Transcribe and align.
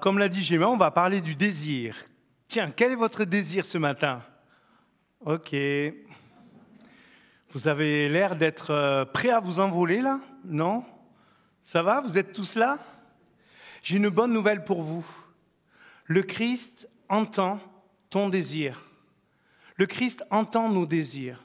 Comme 0.00 0.18
l'a 0.18 0.30
dit 0.30 0.42
Géma, 0.42 0.66
on 0.66 0.78
va 0.78 0.90
parler 0.90 1.20
du 1.20 1.34
désir. 1.34 2.06
Tiens, 2.48 2.72
quel 2.74 2.92
est 2.92 2.96
votre 2.96 3.24
désir 3.24 3.66
ce 3.66 3.76
matin? 3.76 4.24
Ok. 5.20 5.54
Vous 7.50 7.68
avez 7.68 8.08
l'air 8.08 8.34
d'être 8.34 8.70
euh, 8.70 9.04
prêt 9.04 9.28
à 9.28 9.40
vous 9.40 9.60
envoler 9.60 10.00
là? 10.00 10.20
Non? 10.46 10.86
Ça 11.62 11.82
va? 11.82 12.00
Vous 12.00 12.16
êtes 12.16 12.32
tous 12.32 12.54
là? 12.54 12.78
J'ai 13.82 13.98
une 13.98 14.08
bonne 14.08 14.32
nouvelle 14.32 14.64
pour 14.64 14.80
vous. 14.80 15.06
Le 16.06 16.22
Christ 16.22 16.88
entend 17.10 17.60
ton 18.08 18.30
désir. 18.30 18.82
Le 19.76 19.84
Christ 19.84 20.24
entend 20.30 20.70
nos 20.70 20.86
désirs. 20.86 21.44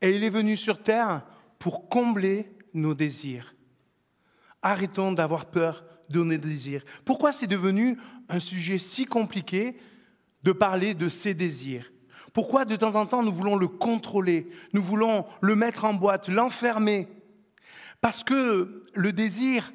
Et 0.00 0.16
il 0.16 0.24
est 0.24 0.30
venu 0.30 0.56
sur 0.56 0.82
terre 0.82 1.22
pour 1.60 1.88
combler 1.88 2.50
nos 2.74 2.94
désirs. 2.94 3.54
Arrêtons 4.62 5.12
d'avoir 5.12 5.46
peur 5.46 5.84
de 6.12 6.22
nos 6.22 6.36
désirs. 6.36 6.84
Pourquoi 7.04 7.32
c'est 7.32 7.48
devenu 7.48 7.98
un 8.28 8.38
sujet 8.38 8.78
si 8.78 9.06
compliqué 9.06 9.76
de 10.44 10.52
parler 10.52 10.94
de 10.94 11.08
ces 11.08 11.34
désirs? 11.34 11.90
Pourquoi 12.32 12.64
de 12.64 12.76
temps 12.76 12.94
en 12.94 13.06
temps 13.06 13.22
nous 13.22 13.34
voulons 13.34 13.56
le 13.56 13.68
contrôler, 13.68 14.48
nous 14.72 14.82
voulons 14.82 15.26
le 15.40 15.56
mettre 15.56 15.84
en 15.84 15.94
boîte, 15.94 16.28
l'enfermer? 16.28 17.08
Parce 18.00 18.24
que 18.24 18.84
le 18.94 19.12
désir 19.12 19.72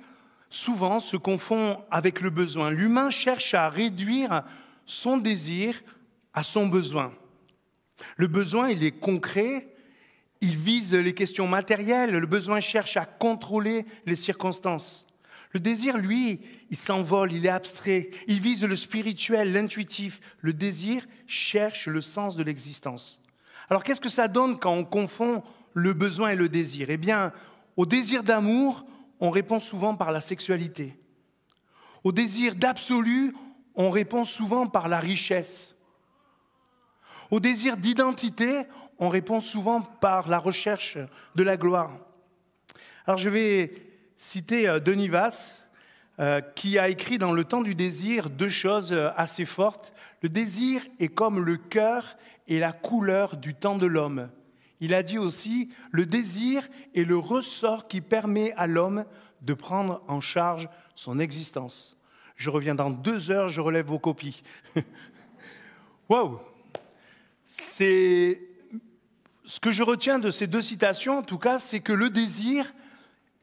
souvent 0.49 0.99
se 0.99 1.17
confond 1.17 1.83
avec 1.91 2.21
le 2.21 2.29
besoin. 2.29 2.71
L'humain 2.71 3.09
cherche 3.09 3.53
à 3.53 3.69
réduire 3.69 4.43
son 4.85 5.17
désir 5.17 5.81
à 6.33 6.43
son 6.43 6.67
besoin. 6.67 7.13
Le 8.15 8.27
besoin, 8.27 8.69
il 8.69 8.83
est 8.83 8.91
concret, 8.91 9.73
il 10.41 10.55
vise 10.55 10.93
les 10.93 11.13
questions 11.13 11.47
matérielles, 11.47 12.11
le 12.11 12.27
besoin 12.27 12.59
cherche 12.59 12.95
à 12.95 13.05
contrôler 13.05 13.85
les 14.05 14.15
circonstances. 14.15 15.06
Le 15.57 15.61
désir, 15.61 15.97
lui, 15.97 16.39
il 16.69 16.77
s'envole, 16.77 17.33
il 17.33 17.47
est 17.47 17.49
abstrait, 17.49 18.11
il 18.27 18.39
vise 18.39 18.63
le 18.63 18.75
spirituel, 18.75 19.53
l'intuitif. 19.53 20.19
Le 20.39 20.53
désir 20.53 21.07
cherche 21.25 21.87
le 21.87 21.99
sens 21.99 22.35
de 22.35 22.43
l'existence. 22.43 23.19
Alors 23.67 23.83
qu'est-ce 23.83 23.99
que 23.99 24.07
ça 24.07 24.27
donne 24.27 24.59
quand 24.59 24.73
on 24.73 24.83
confond 24.85 25.41
le 25.73 25.93
besoin 25.93 26.29
et 26.29 26.35
le 26.35 26.47
désir? 26.47 26.91
Eh 26.91 26.97
bien, 26.97 27.33
au 27.75 27.87
désir 27.87 28.21
d'amour, 28.21 28.85
on 29.19 29.31
répond 29.31 29.57
souvent 29.57 29.95
par 29.95 30.11
la 30.11 30.21
sexualité. 30.21 30.95
Au 32.03 32.11
désir 32.11 32.53
d'absolu, 32.53 33.33
on 33.73 33.89
répond 33.89 34.25
souvent 34.25 34.67
par 34.67 34.87
la 34.87 34.99
richesse. 34.99 35.73
Au 37.31 37.39
désir 37.39 37.77
d'identité, 37.77 38.61
on 38.99 39.09
répond 39.09 39.39
souvent 39.39 39.81
par 39.81 40.29
la 40.29 40.37
recherche 40.37 40.99
de 41.33 41.41
la 41.41 41.57
gloire. 41.57 41.97
Alors 43.07 43.17
je 43.17 43.31
vais 43.31 43.86
citer 44.17 44.67
euh, 44.67 44.79
Denis 44.79 45.07
Vasse, 45.07 45.63
euh, 46.19 46.41
qui 46.41 46.79
a 46.79 46.89
écrit 46.89 47.19
dans 47.19 47.31
Le 47.31 47.43
temps 47.43 47.61
du 47.61 47.75
désir 47.75 48.31
deux 48.31 48.49
choses 48.49 48.91
euh, 48.91 49.09
assez 49.15 49.45
fortes. 49.45 49.93
Le 50.21 50.29
désir 50.29 50.81
est 50.99 51.09
comme 51.09 51.39
le 51.39 51.57
cœur 51.57 52.17
et 52.47 52.59
la 52.59 52.71
couleur 52.71 53.37
du 53.37 53.53
temps 53.53 53.77
de 53.77 53.85
l'homme. 53.85 54.29
Il 54.79 54.93
a 54.93 55.03
dit 55.03 55.19
aussi, 55.19 55.71
le 55.91 56.05
désir 56.05 56.67
est 56.95 57.03
le 57.03 57.17
ressort 57.17 57.87
qui 57.87 58.01
permet 58.01 58.51
à 58.53 58.67
l'homme 58.67 59.05
de 59.41 59.53
prendre 59.53 60.03
en 60.07 60.19
charge 60.19 60.69
son 60.95 61.19
existence. 61.19 61.97
Je 62.35 62.49
reviens 62.49 62.75
dans 62.75 62.89
deux 62.89 63.31
heures, 63.31 63.49
je 63.49 63.61
relève 63.61 63.85
vos 63.85 63.99
copies. 63.99 64.43
wow 66.09 66.39
C'est 67.45 68.41
ce 69.45 69.59
que 69.59 69.71
je 69.71 69.83
retiens 69.83 70.19
de 70.19 70.31
ces 70.31 70.47
deux 70.47 70.61
citations, 70.61 71.19
en 71.19 71.23
tout 71.23 71.39
cas, 71.39 71.59
c'est 71.59 71.79
que 71.79 71.93
le 71.93 72.09
désir 72.09 72.73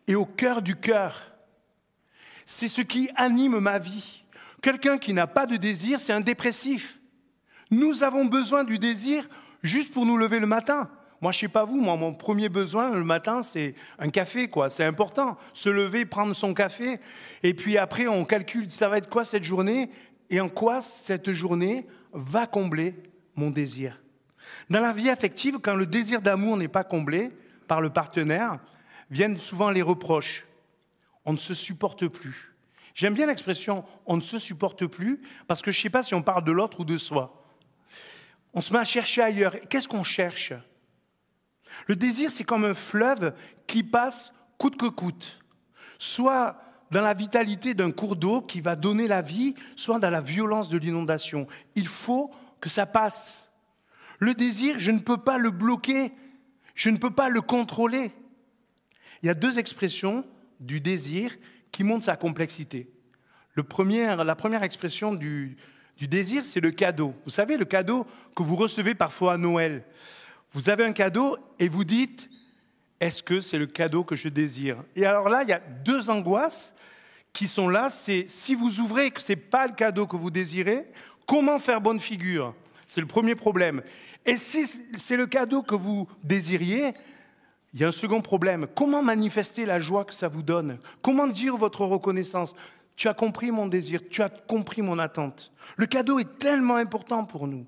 est 0.06 0.14
au 0.14 0.26
cœur 0.26 0.62
du 0.62 0.76
cœur. 0.76 1.32
C'est 2.44 2.68
ce 2.68 2.82
qui 2.82 3.10
anime 3.16 3.58
ma 3.58 3.78
vie. 3.78 4.24
Quelqu'un 4.60 4.98
qui 4.98 5.12
n'a 5.14 5.26
pas 5.26 5.46
de 5.46 5.56
désir, 5.56 6.00
c'est 6.00 6.12
un 6.12 6.20
dépressif. 6.20 6.98
Nous 7.70 8.02
avons 8.02 8.24
besoin 8.24 8.64
du 8.64 8.78
désir 8.78 9.28
juste 9.62 9.92
pour 9.92 10.06
nous 10.06 10.16
lever 10.16 10.40
le 10.40 10.46
matin. 10.46 10.90
Moi, 11.20 11.32
je 11.32 11.38
sais 11.38 11.48
pas 11.48 11.64
vous, 11.64 11.80
moi, 11.80 11.96
mon 11.96 12.12
premier 12.12 12.50
besoin 12.50 12.90
le 12.90 13.04
matin, 13.04 13.40
c'est 13.40 13.74
un 13.98 14.10
café, 14.10 14.48
quoi. 14.48 14.68
C'est 14.68 14.84
important. 14.84 15.38
Se 15.54 15.70
lever, 15.70 16.04
prendre 16.04 16.34
son 16.36 16.52
café, 16.52 17.00
et 17.42 17.54
puis 17.54 17.78
après, 17.78 18.06
on 18.06 18.26
calcule, 18.26 18.70
ça 18.70 18.90
va 18.90 18.98
être 18.98 19.08
quoi 19.08 19.24
cette 19.24 19.44
journée, 19.44 19.90
et 20.28 20.40
en 20.40 20.50
quoi 20.50 20.82
cette 20.82 21.32
journée 21.32 21.86
va 22.12 22.46
combler 22.46 22.94
mon 23.36 23.50
désir? 23.50 24.02
Dans 24.68 24.80
la 24.80 24.92
vie 24.92 25.08
affective, 25.08 25.58
quand 25.62 25.76
le 25.76 25.86
désir 25.86 26.20
d'amour 26.20 26.58
n'est 26.58 26.68
pas 26.68 26.84
comblé 26.84 27.30
par 27.68 27.80
le 27.80 27.90
partenaire, 27.90 28.58
viennent 29.10 29.38
souvent 29.38 29.70
les 29.70 29.82
reproches. 29.82 30.46
On 31.24 31.32
ne 31.32 31.38
se 31.38 31.54
supporte 31.54 32.06
plus. 32.08 32.54
J'aime 32.94 33.14
bien 33.14 33.26
l'expression 33.26 33.84
on 34.06 34.16
ne 34.16 34.22
se 34.22 34.38
supporte 34.38 34.86
plus 34.86 35.20
parce 35.48 35.62
que 35.62 35.70
je 35.70 35.78
ne 35.78 35.82
sais 35.82 35.90
pas 35.90 36.02
si 36.02 36.14
on 36.14 36.22
parle 36.22 36.44
de 36.44 36.52
l'autre 36.52 36.80
ou 36.80 36.84
de 36.84 36.98
soi. 36.98 37.42
On 38.52 38.60
se 38.60 38.72
met 38.72 38.78
à 38.78 38.84
chercher 38.84 39.22
ailleurs. 39.22 39.56
Qu'est-ce 39.68 39.88
qu'on 39.88 40.04
cherche? 40.04 40.52
Le 41.86 41.96
désir, 41.96 42.30
c'est 42.30 42.44
comme 42.44 42.64
un 42.64 42.74
fleuve 42.74 43.34
qui 43.66 43.82
passe 43.82 44.32
coûte 44.58 44.76
que 44.76 44.86
coûte. 44.86 45.40
Soit 45.98 46.56
dans 46.90 47.02
la 47.02 47.14
vitalité 47.14 47.74
d'un 47.74 47.90
cours 47.90 48.14
d'eau 48.14 48.40
qui 48.40 48.60
va 48.60 48.76
donner 48.76 49.08
la 49.08 49.22
vie, 49.22 49.54
soit 49.74 49.98
dans 49.98 50.10
la 50.10 50.20
violence 50.20 50.68
de 50.68 50.78
l'inondation. 50.78 51.48
Il 51.74 51.88
faut 51.88 52.30
que 52.60 52.68
ça 52.68 52.86
passe. 52.86 53.50
Le 54.20 54.34
désir, 54.34 54.76
je 54.78 54.92
ne 54.92 55.00
peux 55.00 55.18
pas 55.18 55.38
le 55.38 55.50
bloquer, 55.50 56.12
je 56.74 56.90
ne 56.90 56.96
peux 56.96 57.10
pas 57.10 57.28
le 57.28 57.40
contrôler. 57.40 58.12
Il 59.24 59.28
y 59.28 59.30
a 59.30 59.34
deux 59.34 59.58
expressions 59.58 60.22
du 60.60 60.82
désir 60.82 61.34
qui 61.72 61.82
montrent 61.82 62.04
sa 62.04 62.14
complexité. 62.14 62.90
Le 63.54 63.62
la 64.22 64.34
première 64.34 64.62
expression 64.62 65.14
du, 65.14 65.56
du 65.96 66.06
désir, 66.06 66.44
c'est 66.44 66.60
le 66.60 66.70
cadeau. 66.70 67.14
Vous 67.24 67.30
savez, 67.30 67.56
le 67.56 67.64
cadeau 67.64 68.06
que 68.36 68.42
vous 68.42 68.54
recevez 68.54 68.94
parfois 68.94 69.32
à 69.32 69.36
Noël. 69.38 69.82
Vous 70.52 70.68
avez 70.68 70.84
un 70.84 70.92
cadeau 70.92 71.38
et 71.58 71.70
vous 71.70 71.84
dites, 71.84 72.28
est-ce 73.00 73.22
que 73.22 73.40
c'est 73.40 73.56
le 73.56 73.64
cadeau 73.64 74.04
que 74.04 74.14
je 74.14 74.28
désire? 74.28 74.84
Et 74.94 75.06
alors 75.06 75.30
là, 75.30 75.42
il 75.42 75.48
y 75.48 75.54
a 75.54 75.58
deux 75.58 76.10
angoisses 76.10 76.74
qui 77.32 77.48
sont 77.48 77.70
là. 77.70 77.88
C'est 77.88 78.26
si 78.28 78.54
vous 78.54 78.78
ouvrez 78.80 79.10
que 79.10 79.22
ce 79.22 79.32
n'est 79.32 79.36
pas 79.36 79.66
le 79.66 79.72
cadeau 79.72 80.06
que 80.06 80.16
vous 80.16 80.30
désirez, 80.30 80.84
comment 81.26 81.58
faire 81.58 81.80
bonne 81.80 81.98
figure? 81.98 82.54
C'est 82.86 83.00
le 83.00 83.06
premier 83.06 83.36
problème. 83.36 83.80
Et 84.26 84.36
si 84.36 84.66
c'est 84.98 85.16
le 85.16 85.26
cadeau 85.26 85.62
que 85.62 85.74
vous 85.74 86.06
désiriez, 86.22 86.92
il 87.74 87.80
y 87.80 87.84
a 87.84 87.88
un 87.88 87.92
second 87.92 88.20
problème. 88.20 88.66
Comment 88.74 89.02
manifester 89.02 89.66
la 89.66 89.80
joie 89.80 90.04
que 90.04 90.14
ça 90.14 90.28
vous 90.28 90.42
donne? 90.42 90.78
Comment 91.02 91.26
dire 91.26 91.56
votre 91.56 91.84
reconnaissance? 91.84 92.54
Tu 92.96 93.08
as 93.08 93.14
compris 93.14 93.50
mon 93.50 93.66
désir, 93.66 94.00
tu 94.08 94.22
as 94.22 94.28
compris 94.28 94.80
mon 94.80 95.00
attente. 95.00 95.52
Le 95.76 95.86
cadeau 95.86 96.20
est 96.20 96.38
tellement 96.38 96.76
important 96.76 97.24
pour 97.24 97.48
nous. 97.48 97.66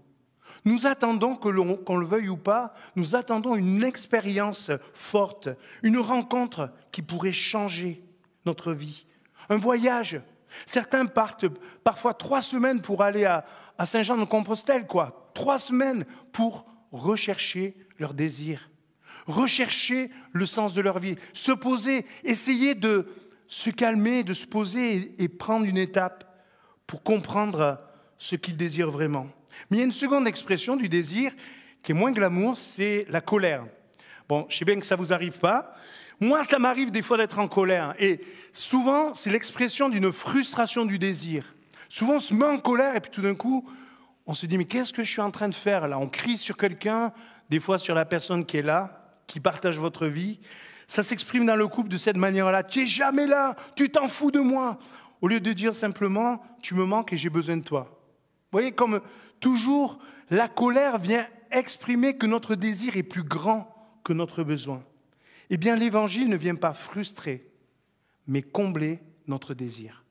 Nous 0.64 0.86
attendons, 0.86 1.34
qu'on 1.34 1.96
le 1.96 2.06
veuille 2.06 2.28
ou 2.28 2.36
pas, 2.36 2.74
nous 2.94 3.16
attendons 3.16 3.56
une 3.56 3.82
expérience 3.82 4.70
forte, 4.94 5.48
une 5.82 5.98
rencontre 5.98 6.72
qui 6.92 7.02
pourrait 7.02 7.32
changer 7.32 8.02
notre 8.46 8.72
vie, 8.72 9.06
un 9.48 9.58
voyage. 9.58 10.20
Certains 10.66 11.06
partent 11.06 11.46
parfois 11.84 12.14
trois 12.14 12.42
semaines 12.42 12.80
pour 12.80 13.02
aller 13.02 13.24
à, 13.24 13.44
à 13.76 13.86
Saint-Jean-de-Compostelle, 13.86 14.86
quoi 14.86 15.30
trois 15.34 15.58
semaines 15.58 16.06
pour 16.32 16.66
rechercher 16.92 17.76
leur 17.98 18.14
désir, 18.14 18.70
rechercher 19.26 20.10
le 20.32 20.46
sens 20.46 20.74
de 20.74 20.80
leur 20.80 20.98
vie, 20.98 21.16
se 21.32 21.52
poser, 21.52 22.06
essayer 22.24 22.74
de 22.74 23.08
se 23.48 23.70
calmer, 23.70 24.22
de 24.22 24.34
se 24.34 24.46
poser 24.46 25.14
et 25.22 25.28
prendre 25.28 25.66
une 25.66 25.78
étape 25.78 26.24
pour 26.86 27.02
comprendre 27.02 27.80
ce 28.18 28.36
qu'ils 28.36 28.56
désirent 28.56 28.90
vraiment. 28.90 29.28
Mais 29.70 29.78
il 29.78 29.80
y 29.80 29.82
a 29.82 29.86
une 29.86 29.92
seconde 29.92 30.28
expression 30.28 30.76
du 30.76 30.88
désir 30.88 31.32
qui 31.82 31.92
est 31.92 31.94
moins 31.94 32.12
glamour, 32.12 32.56
c'est 32.56 33.06
la 33.08 33.20
colère. 33.20 33.64
Bon, 34.28 34.46
je 34.48 34.56
sais 34.56 34.64
bien 34.64 34.78
que 34.78 34.86
ça 34.86 34.96
ne 34.96 35.00
vous 35.00 35.12
arrive 35.12 35.38
pas. 35.38 35.74
Moi, 36.20 36.42
ça 36.44 36.58
m'arrive 36.58 36.90
des 36.90 37.02
fois 37.02 37.16
d'être 37.16 37.38
en 37.38 37.46
colère. 37.46 37.94
Et 37.98 38.20
souvent, 38.52 39.14
c'est 39.14 39.30
l'expression 39.30 39.88
d'une 39.88 40.12
frustration 40.12 40.84
du 40.84 40.98
désir. 40.98 41.54
Souvent, 41.88 42.14
on 42.14 42.20
se 42.20 42.34
met 42.34 42.46
en 42.46 42.58
colère 42.58 42.96
et 42.96 43.00
puis 43.00 43.10
tout 43.10 43.22
d'un 43.22 43.34
coup, 43.34 43.68
on 44.26 44.34
se 44.34 44.46
dit, 44.46 44.58
mais 44.58 44.64
qu'est-ce 44.64 44.92
que 44.92 45.04
je 45.04 45.10
suis 45.10 45.20
en 45.20 45.30
train 45.30 45.48
de 45.48 45.54
faire 45.54 45.86
là? 45.86 45.98
On 45.98 46.08
crie 46.08 46.36
sur 46.36 46.56
quelqu'un, 46.56 47.12
des 47.48 47.60
fois 47.60 47.78
sur 47.78 47.94
la 47.94 48.04
personne 48.04 48.44
qui 48.44 48.56
est 48.56 48.62
là, 48.62 49.05
qui 49.26 49.40
partage 49.40 49.78
votre 49.78 50.06
vie. 50.06 50.40
Ça 50.86 51.02
s'exprime 51.02 51.46
dans 51.46 51.56
le 51.56 51.68
couple 51.68 51.88
de 51.88 51.96
cette 51.96 52.16
manière-là. 52.16 52.62
Tu 52.62 52.82
es 52.82 52.86
jamais 52.86 53.26
là, 53.26 53.56
tu 53.74 53.90
t'en 53.90 54.08
fous 54.08 54.30
de 54.30 54.40
moi. 54.40 54.78
Au 55.20 55.28
lieu 55.28 55.40
de 55.40 55.52
dire 55.52 55.74
simplement, 55.74 56.42
tu 56.62 56.74
me 56.74 56.84
manques 56.84 57.12
et 57.12 57.16
j'ai 57.16 57.30
besoin 57.30 57.56
de 57.56 57.64
toi. 57.64 57.88
Vous 58.52 58.58
voyez, 58.58 58.72
comme 58.72 59.00
toujours, 59.40 59.98
la 60.30 60.48
colère 60.48 60.98
vient 60.98 61.26
exprimer 61.50 62.16
que 62.16 62.26
notre 62.26 62.54
désir 62.54 62.96
est 62.96 63.02
plus 63.02 63.22
grand 63.22 63.74
que 64.04 64.12
notre 64.12 64.44
besoin. 64.44 64.84
Eh 65.50 65.56
bien, 65.56 65.76
l'évangile 65.76 66.28
ne 66.28 66.36
vient 66.36 66.54
pas 66.54 66.74
frustrer, 66.74 67.50
mais 68.26 68.42
combler 68.42 69.00
notre 69.26 69.54
désir. 69.54 70.04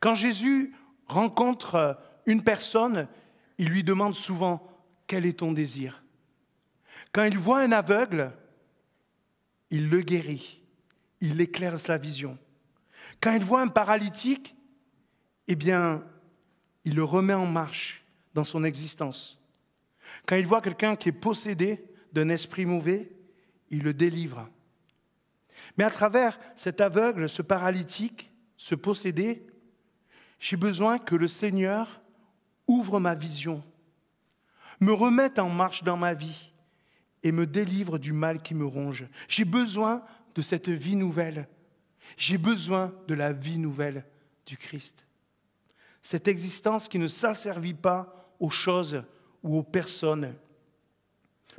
Quand 0.00 0.14
Jésus 0.14 0.74
rencontre 1.06 1.98
une 2.26 2.42
personne, 2.42 3.08
il 3.58 3.68
lui 3.68 3.84
demande 3.84 4.14
souvent 4.14 4.66
quel 5.06 5.26
est 5.26 5.38
ton 5.38 5.52
désir? 5.52 6.02
Quand 7.12 7.24
il 7.24 7.38
voit 7.38 7.60
un 7.60 7.72
aveugle, 7.72 8.32
il 9.70 9.88
le 9.88 10.00
guérit, 10.00 10.62
il 11.20 11.40
éclaire 11.40 11.78
sa 11.78 11.98
vision. 11.98 12.38
Quand 13.20 13.32
il 13.32 13.44
voit 13.44 13.62
un 13.62 13.68
paralytique, 13.68 14.54
eh 15.46 15.56
bien, 15.56 16.04
il 16.84 16.94
le 16.94 17.04
remet 17.04 17.34
en 17.34 17.46
marche 17.46 18.04
dans 18.34 18.44
son 18.44 18.64
existence. 18.64 19.38
Quand 20.26 20.36
il 20.36 20.46
voit 20.46 20.60
quelqu'un 20.60 20.96
qui 20.96 21.08
est 21.08 21.12
possédé 21.12 21.84
d'un 22.12 22.28
esprit 22.28 22.66
mauvais, 22.66 23.12
il 23.70 23.82
le 23.82 23.94
délivre. 23.94 24.48
Mais 25.76 25.84
à 25.84 25.90
travers 25.90 26.38
cet 26.54 26.80
aveugle, 26.80 27.28
ce 27.28 27.42
paralytique, 27.42 28.30
ce 28.56 28.74
possédé, 28.74 29.46
j'ai 30.38 30.56
besoin 30.56 30.98
que 30.98 31.14
le 31.14 31.28
Seigneur 31.28 32.00
ouvre 32.66 33.00
ma 33.00 33.14
vision, 33.14 33.64
me 34.80 34.92
remette 34.92 35.38
en 35.38 35.48
marche 35.48 35.82
dans 35.82 35.96
ma 35.96 36.14
vie 36.14 36.52
et 37.22 37.32
me 37.32 37.46
délivre 37.46 37.98
du 37.98 38.12
mal 38.12 38.42
qui 38.42 38.54
me 38.54 38.66
ronge. 38.66 39.06
J'ai 39.28 39.44
besoin 39.44 40.04
de 40.34 40.42
cette 40.42 40.68
vie 40.68 40.96
nouvelle. 40.96 41.48
J'ai 42.16 42.38
besoin 42.38 42.94
de 43.06 43.14
la 43.14 43.32
vie 43.32 43.58
nouvelle 43.58 44.04
du 44.46 44.56
Christ. 44.56 45.06
Cette 46.02 46.28
existence 46.28 46.88
qui 46.88 46.98
ne 46.98 47.08
s'asservit 47.08 47.74
pas 47.74 48.34
aux 48.40 48.50
choses 48.50 49.02
ou 49.42 49.58
aux 49.58 49.62
personnes. 49.62 50.34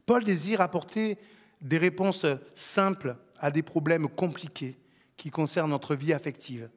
Paul 0.06 0.24
désire 0.24 0.62
apporter 0.62 1.18
des 1.62 1.78
réponses 1.78 2.26
simples 2.56 3.18
à 3.38 3.52
des 3.52 3.62
problèmes 3.62 4.08
compliqués 4.08 4.78
qui 5.18 5.30
concernent 5.30 5.72
notre 5.72 5.96
vie 5.96 6.14
affective. 6.14 6.70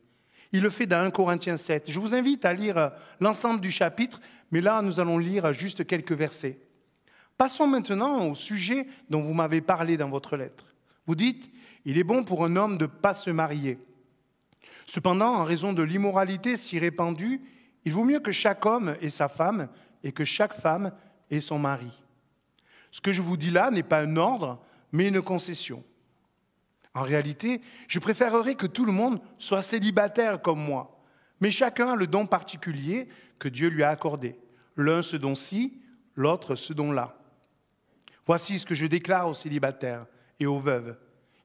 Il 0.52 0.62
le 0.62 0.70
fait 0.70 0.86
dans 0.86 1.02
1 1.04 1.10
Corinthiens 1.10 1.56
7. 1.56 1.90
Je 1.90 1.98
vous 1.98 2.14
invite 2.14 2.44
à 2.44 2.52
lire 2.52 2.92
l'ensemble 3.20 3.60
du 3.60 3.70
chapitre, 3.70 4.20
mais 4.50 4.60
là, 4.60 4.82
nous 4.82 5.00
allons 5.00 5.16
lire 5.16 5.52
juste 5.52 5.86
quelques 5.86 6.12
versets. 6.12 6.58
Passons 7.42 7.66
maintenant 7.66 8.28
au 8.28 8.36
sujet 8.36 8.86
dont 9.10 9.18
vous 9.18 9.34
m'avez 9.34 9.60
parlé 9.60 9.96
dans 9.96 10.08
votre 10.08 10.36
lettre. 10.36 10.64
Vous 11.08 11.16
dites, 11.16 11.50
il 11.84 11.98
est 11.98 12.04
bon 12.04 12.22
pour 12.22 12.44
un 12.44 12.54
homme 12.54 12.78
de 12.78 12.84
ne 12.84 12.88
pas 12.88 13.14
se 13.14 13.30
marier. 13.30 13.80
Cependant, 14.86 15.34
en 15.34 15.42
raison 15.42 15.72
de 15.72 15.82
l'immoralité 15.82 16.56
si 16.56 16.78
répandue, 16.78 17.40
il 17.84 17.92
vaut 17.92 18.04
mieux 18.04 18.20
que 18.20 18.30
chaque 18.30 18.64
homme 18.64 18.94
ait 19.00 19.10
sa 19.10 19.26
femme 19.26 19.68
et 20.04 20.12
que 20.12 20.24
chaque 20.24 20.54
femme 20.54 20.92
ait 21.32 21.40
son 21.40 21.58
mari. 21.58 21.90
Ce 22.92 23.00
que 23.00 23.10
je 23.10 23.20
vous 23.20 23.36
dis 23.36 23.50
là 23.50 23.72
n'est 23.72 23.82
pas 23.82 24.02
un 24.02 24.16
ordre, 24.16 24.62
mais 24.92 25.08
une 25.08 25.20
concession. 25.20 25.82
En 26.94 27.02
réalité, 27.02 27.60
je 27.88 27.98
préférerais 27.98 28.54
que 28.54 28.68
tout 28.68 28.84
le 28.84 28.92
monde 28.92 29.20
soit 29.38 29.62
célibataire 29.62 30.40
comme 30.42 30.62
moi, 30.62 31.02
mais 31.40 31.50
chacun 31.50 31.94
a 31.94 31.96
le 31.96 32.06
don 32.06 32.24
particulier 32.24 33.08
que 33.40 33.48
Dieu 33.48 33.66
lui 33.66 33.82
a 33.82 33.90
accordé. 33.90 34.38
L'un 34.76 35.02
ce 35.02 35.16
don-ci, 35.16 35.82
l'autre 36.14 36.54
ce 36.54 36.72
don-là. 36.72 37.18
Voici 38.26 38.58
ce 38.58 38.66
que 38.66 38.74
je 38.74 38.86
déclare 38.86 39.28
aux 39.28 39.34
célibataires 39.34 40.06
et 40.38 40.46
aux 40.46 40.58
veuves. 40.58 40.96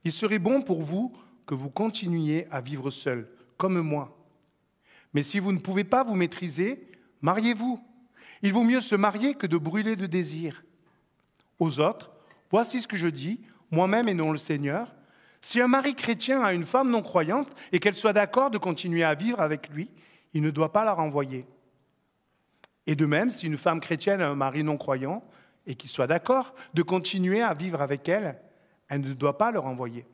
Il 0.04 0.12
serait 0.12 0.40
bon 0.40 0.62
pour 0.62 0.82
vous 0.82 1.12
que 1.46 1.56
vous 1.56 1.70
continuiez 1.70 2.48
à 2.52 2.62
vivre 2.62 2.92
seul, 2.92 3.30
comme 3.58 3.80
moi. 3.82 4.18
Mais 5.14 5.24
si 5.24 5.40
vous 5.40 5.52
ne 5.52 5.60
pouvez 5.60 5.84
pas 5.84 6.04
vous 6.04 6.16
maîtriser, 6.16 6.92
mariez-vous. 7.22 7.80
Il 8.42 8.54
vaut 8.54 8.64
mieux 8.64 8.82
se 8.82 8.96
marier 8.96 9.34
que 9.34 9.48
de 9.48 9.58
brûler 9.58 9.96
de 9.96 10.06
désir. 10.06 10.64
Aux 11.60 11.80
autres, 11.80 12.12
voici 12.52 12.82
ce 12.82 12.88
que 12.88 12.98
je 12.98 13.08
dis, 13.08 13.42
moi-même 13.72 14.08
et 14.08 14.14
non 14.14 14.32
le 14.32 14.38
Seigneur. 14.38 14.94
Si 15.42 15.60
un 15.62 15.68
mari 15.68 15.96
chrétien 15.96 16.42
a 16.44 16.54
une 16.54 16.66
femme 16.66 16.92
non 16.92 17.02
croyante 17.02 17.50
et 17.72 17.80
qu'elle 17.80 17.96
soit 17.96 18.14
d'accord 18.14 18.52
de 18.52 18.58
continuer 18.58 19.04
à 19.04 19.16
vivre 19.16 19.40
avec 19.40 19.70
lui, 19.70 19.90
il 20.34 20.42
ne 20.42 20.52
doit 20.52 20.74
pas 20.74 20.86
la 20.86 20.94
renvoyer. 20.94 21.46
Et 22.86 22.96
de 22.96 23.06
même, 23.06 23.30
si 23.30 23.48
une 23.48 23.58
femme 23.58 23.80
chrétienne 23.80 24.22
a 24.22 24.30
un 24.30 24.36
mari 24.36 24.64
non 24.64 24.78
croyant 24.78 25.24
et 25.68 25.76
qu'il 25.76 25.90
soit 25.90 26.08
d'accord 26.08 26.56
de 26.74 26.82
continuer 26.82 27.42
à 27.42 27.54
vivre 27.54 27.82
avec 27.82 28.10
elle, 28.10 28.40
elle 28.88 29.02
ne 29.02 29.14
doit 29.14 29.38
pas 29.38 29.52
le 29.52 29.60
renvoyer. 29.60 30.08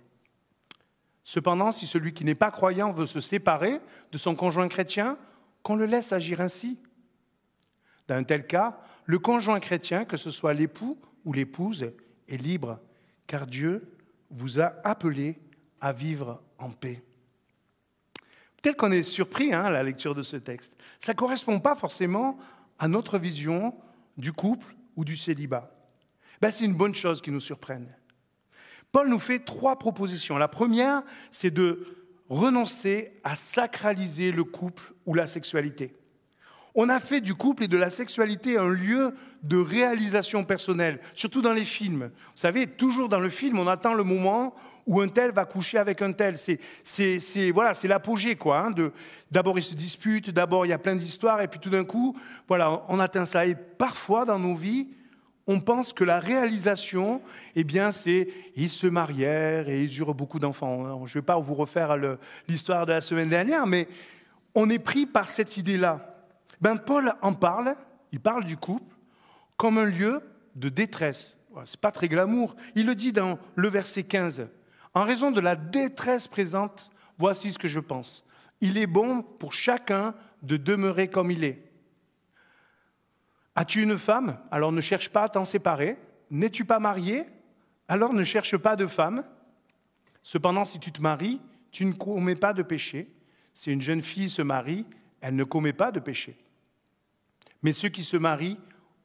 Cependant, 1.24 1.72
si 1.72 1.88
celui 1.88 2.14
qui 2.14 2.26
n'est 2.26 2.36
pas 2.36 2.52
croyant 2.52 2.92
veut 2.92 3.06
se 3.06 3.22
séparer 3.22 3.80
de 4.12 4.18
son 4.18 4.36
conjoint 4.36 4.68
chrétien, 4.68 5.18
qu'on 5.62 5.76
le 5.76 5.86
laisse 5.86 6.12
agir 6.12 6.42
ainsi. 6.42 6.80
Dans 8.08 8.16
un 8.16 8.24
tel 8.24 8.46
cas, 8.46 8.82
le 9.06 9.20
conjoint 9.20 9.62
chrétien, 9.62 10.04
que 10.04 10.18
ce 10.18 10.32
soit 10.32 10.54
l'époux 10.54 10.98
ou 11.24 11.32
l'épouse, 11.32 11.92
est 12.28 12.38
libre, 12.38 12.80
car 13.28 13.48
Dieu 13.48 13.96
vous 14.32 14.60
a 14.60 14.74
appelé 14.84 15.40
à 15.80 15.94
vivre 15.94 16.42
en 16.58 16.72
paix. 16.72 17.04
Peut-être 18.62 18.78
qu'on 18.78 18.92
est 18.92 19.04
surpris 19.04 19.54
hein, 19.54 19.66
à 19.66 19.70
la 19.70 19.84
lecture 19.84 20.16
de 20.16 20.24
ce 20.24 20.38
texte. 20.38 20.76
Ça 21.00 21.14
ne 21.14 21.18
correspond 21.18 21.60
pas 21.60 21.76
forcément 21.76 22.38
à 22.80 22.88
notre 22.88 23.20
vision 23.20 23.76
du 24.18 24.34
couple 24.34 24.76
ou 24.96 25.06
du 25.06 25.18
célibat. 25.18 25.72
Ben, 26.42 26.52
c'est 26.52 26.66
une 26.66 26.76
bonne 26.76 26.96
chose 26.96 27.22
qui 27.22 27.32
nous 27.32 27.40
surprenne. 27.40 27.96
Paul 28.92 29.10
nous 29.10 29.20
fait 29.20 29.40
trois 29.40 29.80
propositions. 29.80 30.38
La 30.38 30.48
première, 30.48 31.04
c'est 31.32 31.52
de 31.52 31.86
renoncer 32.30 33.20
à 33.24 33.36
sacraliser 33.36 34.32
le 34.32 34.44
couple 34.44 34.94
ou 35.06 35.14
la 35.14 35.28
sexualité. 35.28 35.96
On 36.76 36.90
a 36.90 37.00
fait 37.00 37.22
du 37.22 37.36
couple 37.36 37.64
et 37.64 37.68
de 37.68 37.78
la 37.78 37.90
sexualité 37.90 38.58
un 38.58 38.70
lieu 38.70 39.14
de 39.44 39.58
réalisation 39.58 40.44
personnelle, 40.44 41.00
surtout 41.14 41.42
dans 41.42 41.54
les 41.54 41.66
films. 41.66 42.10
Vous 42.14 42.32
savez, 42.36 42.66
toujours 42.66 43.10
dans 43.10 43.20
le 43.20 43.30
film, 43.30 43.60
on 43.60 43.68
attend 43.68 43.94
le 43.94 44.04
moment 44.04 44.56
où 44.86 45.00
un 45.00 45.08
tel 45.08 45.32
va 45.32 45.46
coucher 45.46 45.78
avec 45.78 46.02
un 46.02 46.12
tel. 46.12 46.36
C'est 46.38 47.52
voilà, 47.52 47.74
c'est 47.74 47.88
l'apogée 47.88 48.36
quoi. 48.36 48.60
Hein, 48.60 48.76
d'abord 49.32 49.58
ils 49.60 49.64
se 49.64 49.76
disputent, 49.76 50.32
d'abord 50.32 50.66
il 50.66 50.70
y 50.70 50.74
a 50.74 50.80
plein 50.80 50.96
d'histoires, 50.96 51.42
et 51.42 51.48
puis 51.48 51.60
tout 51.60 51.70
d'un 51.70 51.86
coup, 51.86 52.18
voilà, 52.48 52.84
on 52.88 53.00
atteint 53.00 53.26
ça. 53.26 53.46
Et 53.46 53.56
parfois 53.56 54.26
dans 54.26 54.40
nos 54.40 54.56
vies, 54.56 54.88
on 55.46 55.60
pense 55.60 55.94
que 55.94 56.04
la 56.04 56.20
réalisation, 56.20 57.22
eh 57.56 57.64
bien, 57.64 57.92
c'est 57.92 58.30
ils 58.56 58.70
se 58.70 58.88
marièrent 58.88 59.68
et 59.68 59.84
ils 59.84 60.00
eurent 60.00 60.16
beaucoup 60.16 60.40
d'enfants. 60.40 61.06
Je 61.06 61.18
ne 61.18 61.22
vais 61.22 61.26
pas 61.26 61.38
vous 61.38 61.54
refaire 61.54 61.98
l'histoire 62.48 62.86
de 62.86 62.94
la 62.94 63.02
semaine 63.02 63.30
dernière, 63.30 63.68
mais 63.68 63.88
on 64.56 64.70
est 64.70 64.80
pris 64.80 65.06
par 65.06 65.30
cette 65.30 65.58
idée-là. 65.58 66.13
Ben, 66.64 66.78
Paul 66.78 67.14
en 67.22 67.34
parle, 67.34 67.76
il 68.14 68.22
parle 68.22 68.46
du 68.46 68.56
couple 68.56 68.96
comme 69.58 69.78
un 69.78 69.84
lieu 69.84 70.22
de 70.56 70.70
détresse. 70.70 71.36
C'est 71.66 71.82
pas 71.82 71.92
très 71.92 72.08
glamour. 72.08 72.56
Il 72.76 72.86
le 72.86 72.96
dit 72.96 73.12
dans 73.12 73.38
le 73.56 73.68
verset 73.68 74.04
15. 74.04 74.48
En 74.94 75.04
raison 75.04 75.30
de 75.30 75.42
la 75.42 75.58
détresse 75.58 76.30
présente, 76.30 76.90
voici 77.18 77.52
ce 77.52 77.60
que 77.60 77.68
je 77.68 77.82
pense. 77.82 78.26
Il 78.62 78.78
est 78.78 78.88
bon 78.88 79.24
pour 79.24 79.52
chacun 79.52 80.16
de 80.42 80.56
demeurer 80.56 81.10
comme 81.10 81.32
il 81.32 81.44
est. 81.44 81.70
As-tu 83.56 83.84
une 83.84 83.98
femme? 83.98 84.40
Alors 84.50 84.72
ne 84.72 84.80
cherche 84.80 85.10
pas 85.10 85.24
à 85.24 85.30
t'en 85.30 85.44
séparer. 85.44 85.98
N'es-tu 86.32 86.64
pas 86.64 86.80
marié? 86.80 87.26
Alors 87.90 88.14
ne 88.14 88.24
cherche 88.24 88.56
pas 88.56 88.78
de 88.78 88.88
femme. 88.88 89.26
Cependant, 90.22 90.64
si 90.64 90.80
tu 90.80 90.94
te 90.94 91.02
maries, 91.02 91.42
tu 91.72 91.84
ne 91.84 91.92
commets 91.92 92.36
pas 92.36 92.54
de 92.54 92.64
péché. 92.64 93.14
Si 93.54 93.70
une 93.70 93.82
jeune 93.82 94.02
fille 94.02 94.30
se 94.30 94.42
marie, 94.42 94.86
elle 95.20 95.36
ne 95.36 95.44
commet 95.44 95.74
pas 95.74 95.92
de 95.92 96.00
péché. 96.00 96.38
Mais 97.64 97.74
ceux 97.74 97.90
qui 97.90 98.04
se 98.04 98.18
marient 98.18 98.60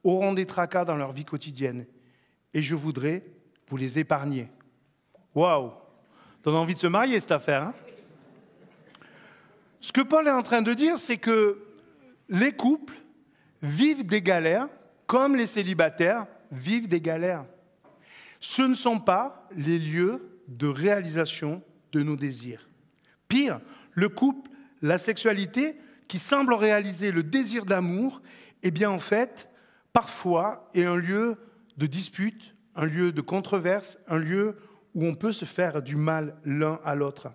auront 0.05 0.33
des 0.33 0.47
tracas 0.47 0.85
dans 0.85 0.97
leur 0.97 1.12
vie 1.12 1.25
quotidienne. 1.25 1.87
Et 2.53 2.62
je 2.62 2.75
voudrais 2.75 3.25
vous 3.69 3.77
les 3.77 3.99
épargner. 3.99 4.49
Waouh 5.35 5.73
Donne 6.43 6.57
envie 6.57 6.75
de 6.75 6.79
se 6.79 6.87
marier 6.87 7.21
cette 7.21 7.33
affaire. 7.33 7.62
Hein? 7.62 7.75
Ce 9.81 9.93
que 9.93 10.00
Paul 10.00 10.27
est 10.27 10.33
en 10.33 10.43
train 10.43 10.62
de 10.62 10.75
dire, 10.75 10.99
c'est 10.99 11.19
que 11.19 11.62
les 12.29 12.53
couples 12.53 12.95
vivent 13.62 14.07
des 14.07 14.23
galères 14.23 14.69
comme 15.07 15.37
les 15.37 15.47
célibataires 15.47 16.27
vivent 16.53 16.88
des 16.88 17.00
galères. 17.00 17.45
Ce 18.41 18.62
ne 18.62 18.75
sont 18.75 19.00
pas 19.00 19.49
les 19.57 19.79
lieux 19.79 20.41
de 20.49 20.67
réalisation 20.67 21.62
de 21.93 22.03
nos 22.03 22.17
désirs. 22.17 22.69
Pire, 23.27 23.61
le 23.93 24.09
couple, 24.09 24.50
la 24.83 24.99
sexualité, 24.99 25.77
qui 26.07 26.19
semble 26.19 26.55
réaliser 26.55 27.11
le 27.11 27.23
désir 27.23 27.65
d'amour, 27.65 28.23
eh 28.62 28.71
bien 28.71 28.91
en 28.91 28.99
fait, 28.99 29.49
parfois 29.93 30.69
est 30.75 30.85
un 30.85 30.97
lieu 30.97 31.37
de 31.77 31.87
dispute, 31.87 32.55
un 32.75 32.87
lieu 32.87 33.12
de 33.12 33.21
controverse, 33.21 33.99
un 34.09 34.19
lieu 34.19 34.57
où 34.95 35.05
on 35.05 35.15
peut 35.15 35.33
se 35.33 35.45
faire 35.45 35.83
du 35.83 35.97
mal 35.97 36.37
l'un 36.45 36.81
à 36.85 36.95
l'autre. 36.95 37.29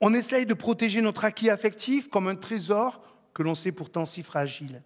On 0.00 0.14
essaye 0.14 0.46
de 0.46 0.54
protéger 0.54 1.02
notre 1.02 1.24
acquis 1.24 1.50
affectif 1.50 2.08
comme 2.08 2.28
un 2.28 2.36
trésor 2.36 3.02
que 3.34 3.42
l'on 3.42 3.54
sait 3.54 3.72
pourtant 3.72 4.04
si 4.04 4.22
fragile. 4.22 4.82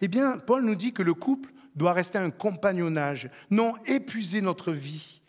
Eh 0.00 0.08
bien, 0.08 0.38
Paul 0.38 0.64
nous 0.64 0.74
dit 0.74 0.92
que 0.92 1.02
le 1.02 1.14
couple 1.14 1.50
doit 1.74 1.92
rester 1.92 2.18
un 2.18 2.30
compagnonnage, 2.30 3.30
non 3.50 3.74
épuiser 3.86 4.40
notre 4.40 4.72
vie. 4.72 5.20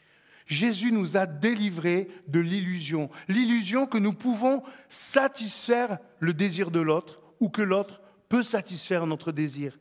Jésus 0.46 0.92
nous 0.92 1.16
a 1.16 1.28
délivrés 1.28 2.08
de 2.28 2.40
l'illusion, 2.40 3.10
l'illusion 3.28 3.86
que 3.86 4.00
nous 4.00 4.14
pouvons 4.14 4.64
satisfaire 4.90 6.00
le 6.20 6.34
désir 6.34 6.72
de 6.72 6.80
l'autre 6.80 7.22
ou 7.40 7.50
que 7.50 7.62
l'autre 7.62 8.02
peut 8.30 8.44
satisfaire 8.44 9.08
notre 9.08 9.32
désir. 9.32 9.78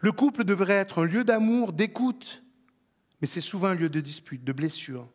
Le 0.00 0.12
couple 0.12 0.44
devrait 0.44 0.74
être 0.74 1.02
un 1.02 1.04
lieu 1.04 1.24
d'amour, 1.24 1.72
d'écoute, 1.72 2.42
mais 3.20 3.26
c'est 3.26 3.42
souvent 3.42 3.68
un 3.68 3.74
lieu 3.74 3.90
de 3.90 4.00
dispute, 4.00 4.42
de 4.42 4.52
blessure 4.52 5.06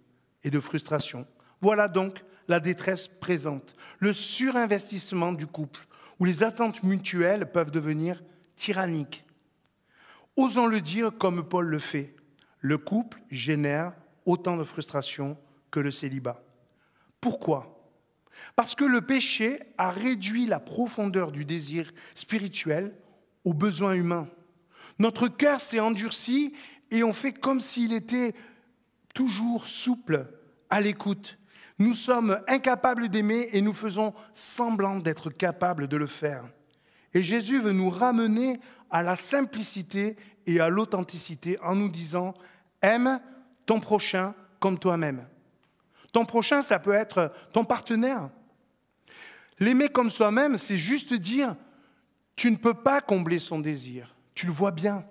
et 0.44 0.52
de 0.52 0.60
frustration. 0.60 1.28
Voilà 1.60 1.88
donc 1.88 2.24
la 2.48 2.60
détresse 2.60 3.08
présente, 3.08 3.76
le 4.00 4.14
surinvestissement 4.14 5.34
du 5.34 5.48
couple, 5.48 5.88
où 6.20 6.26
les 6.26 6.44
attentes 6.44 6.84
mutuelles 6.84 7.52
peuvent 7.52 7.72
devenir 7.72 8.24
tyranniques. 8.56 9.26
Osons 10.38 10.68
le 10.68 10.82
dire 10.82 11.12
comme 11.18 11.48
Paul 11.48 11.66
le 11.66 11.80
fait, 11.80 12.16
le 12.60 12.78
couple 12.78 13.22
génère 13.32 13.94
autant 14.26 14.58
de 14.58 14.64
frustration 14.64 15.38
que 15.72 15.80
le 15.80 15.92
célibat. 15.92 16.44
Pourquoi? 17.20 17.75
Parce 18.56 18.76
que 18.76 18.86
le 18.86 19.02
péché 19.02 19.60
a 19.78 19.92
réduit 19.92 20.46
la 20.46 20.60
profondeur 20.60 21.32
du 21.32 21.46
désir 21.46 21.92
spirituel 22.14 22.96
aux 23.44 23.54
besoins 23.54 23.94
humains. 23.94 24.28
Notre 25.00 25.28
cœur 25.28 25.62
s'est 25.62 25.80
endurci 25.80 26.54
et 26.92 27.04
on 27.04 27.14
fait 27.14 27.34
comme 27.34 27.60
s'il 27.60 27.94
était 27.94 28.34
toujours 29.14 29.68
souple, 29.68 30.28
à 30.70 30.82
l'écoute. 30.82 31.38
Nous 31.78 31.94
sommes 31.94 32.42
incapables 32.48 33.10
d'aimer 33.10 33.50
et 33.52 33.62
nous 33.62 33.74
faisons 33.74 34.14
semblant 34.34 34.98
d'être 34.98 35.30
capables 35.30 35.88
de 35.88 35.98
le 35.98 36.08
faire. 36.08 36.48
Et 37.14 37.22
Jésus 37.22 37.60
veut 37.60 37.72
nous 37.72 37.90
ramener 37.90 38.60
à 38.90 39.04
la 39.04 39.16
simplicité 39.16 40.16
et 40.46 40.60
à 40.60 40.70
l'authenticité 40.70 41.60
en 41.62 41.76
nous 41.76 41.90
disant, 41.90 42.34
aime 42.82 43.20
ton 43.66 43.80
prochain 43.80 44.34
comme 44.60 44.80
toi-même. 44.80 45.26
Ton 46.16 46.24
prochain, 46.24 46.62
ça 46.62 46.80
peut 46.80 46.94
être 46.94 47.34
ton 47.52 47.66
partenaire. 47.66 48.30
L'aimer 49.60 49.90
comme 49.90 50.10
soi-même, 50.10 50.56
c'est 50.56 50.78
juste 50.78 51.14
dire, 51.14 51.58
tu 52.38 52.50
ne 52.50 52.56
peux 52.56 52.74
pas 52.74 53.02
combler 53.02 53.38
son 53.38 53.60
désir. 53.60 54.16
Tu 54.34 54.46
le 54.46 54.54
vois 54.54 54.72
bien. 54.72 55.04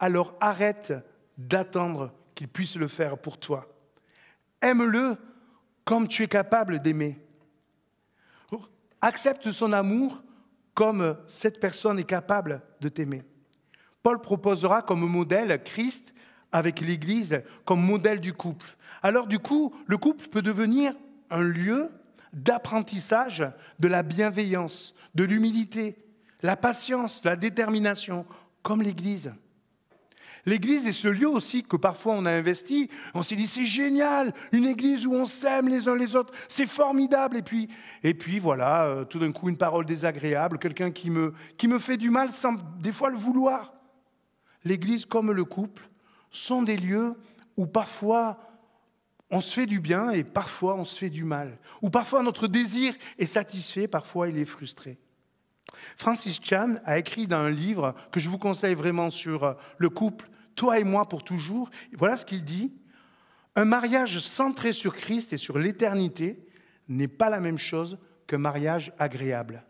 Alors 0.00 0.34
arrête 0.40 0.92
d'attendre 1.38 2.12
qu'il 2.34 2.48
puisse 2.48 2.74
le 2.74 2.88
faire 2.88 3.16
pour 3.18 3.38
toi. 3.38 3.68
Aime-le 4.60 5.16
comme 5.84 6.08
tu 6.08 6.24
es 6.24 6.28
capable 6.28 6.82
d'aimer. 6.82 7.24
Accepte 9.00 9.52
son 9.52 9.72
amour 9.72 10.20
comme 10.74 11.16
cette 11.28 11.60
personne 11.60 12.00
est 12.00 12.04
capable 12.04 12.62
de 12.80 12.88
t'aimer. 12.88 13.22
Paul 14.02 14.20
proposera 14.20 14.82
comme 14.82 15.08
modèle 15.08 15.62
Christ 15.62 16.15
avec 16.56 16.80
l'Église 16.80 17.42
comme 17.66 17.84
modèle 17.84 18.20
du 18.20 18.32
couple. 18.32 18.76
Alors 19.02 19.26
du 19.26 19.38
coup, 19.38 19.74
le 19.86 19.98
couple 19.98 20.28
peut 20.28 20.42
devenir 20.42 20.94
un 21.30 21.42
lieu 21.42 21.90
d'apprentissage 22.32 23.44
de 23.78 23.88
la 23.88 24.02
bienveillance, 24.02 24.94
de 25.14 25.24
l'humilité, 25.24 25.96
la 26.42 26.56
patience, 26.56 27.24
la 27.24 27.36
détermination, 27.36 28.24
comme 28.62 28.82
l'Église. 28.82 29.32
L'Église 30.46 30.86
est 30.86 30.92
ce 30.92 31.08
lieu 31.08 31.28
aussi 31.28 31.62
que 31.62 31.76
parfois 31.76 32.14
on 32.14 32.24
a 32.24 32.30
investi. 32.30 32.88
On 33.12 33.22
s'est 33.22 33.36
dit 33.36 33.46
c'est 33.46 33.66
génial, 33.66 34.32
une 34.52 34.64
Église 34.64 35.06
où 35.06 35.12
on 35.12 35.24
s'aime 35.26 35.68
les 35.68 35.88
uns 35.88 35.96
les 35.96 36.16
autres, 36.16 36.32
c'est 36.48 36.66
formidable. 36.66 37.36
Et 37.36 37.42
puis, 37.42 37.68
et 38.02 38.14
puis 38.14 38.38
voilà, 38.38 38.84
euh, 38.84 39.04
tout 39.04 39.18
d'un 39.18 39.32
coup 39.32 39.50
une 39.50 39.58
parole 39.58 39.84
désagréable, 39.84 40.58
quelqu'un 40.58 40.90
qui 40.90 41.10
me, 41.10 41.34
qui 41.58 41.68
me 41.68 41.78
fait 41.78 41.98
du 41.98 42.08
mal 42.08 42.32
sans 42.32 42.54
des 42.80 42.92
fois 42.92 43.10
le 43.10 43.16
vouloir. 43.16 43.74
L'Église 44.64 45.04
comme 45.04 45.32
le 45.32 45.44
couple 45.44 45.90
sont 46.36 46.62
des 46.62 46.76
lieux 46.76 47.14
où 47.56 47.66
parfois 47.66 48.38
on 49.30 49.40
se 49.40 49.52
fait 49.52 49.66
du 49.66 49.80
bien 49.80 50.10
et 50.10 50.22
parfois 50.22 50.76
on 50.76 50.84
se 50.84 50.96
fait 50.96 51.10
du 51.10 51.24
mal. 51.24 51.58
Où 51.82 51.90
parfois 51.90 52.22
notre 52.22 52.46
désir 52.46 52.94
est 53.18 53.26
satisfait, 53.26 53.88
parfois 53.88 54.28
il 54.28 54.38
est 54.38 54.44
frustré. 54.44 54.98
Francis 55.96 56.38
Chan 56.42 56.76
a 56.84 56.98
écrit 56.98 57.26
dans 57.26 57.38
un 57.38 57.50
livre 57.50 57.94
que 58.12 58.20
je 58.20 58.28
vous 58.28 58.38
conseille 58.38 58.74
vraiment 58.74 59.10
sur 59.10 59.44
euh, 59.44 59.54
le 59.78 59.90
couple, 59.90 60.28
toi 60.54 60.78
et 60.78 60.84
moi 60.84 61.08
pour 61.08 61.24
toujours. 61.24 61.70
Voilà 61.92 62.16
ce 62.16 62.24
qu'il 62.24 62.44
dit. 62.44 62.72
Un 63.56 63.64
mariage 63.64 64.18
centré 64.20 64.72
sur 64.72 64.94
Christ 64.94 65.32
et 65.32 65.36
sur 65.36 65.58
l'éternité 65.58 66.38
n'est 66.88 67.08
pas 67.08 67.30
la 67.30 67.40
même 67.40 67.58
chose 67.58 67.98
qu'un 68.26 68.38
mariage 68.38 68.92
agréable. 68.98 69.64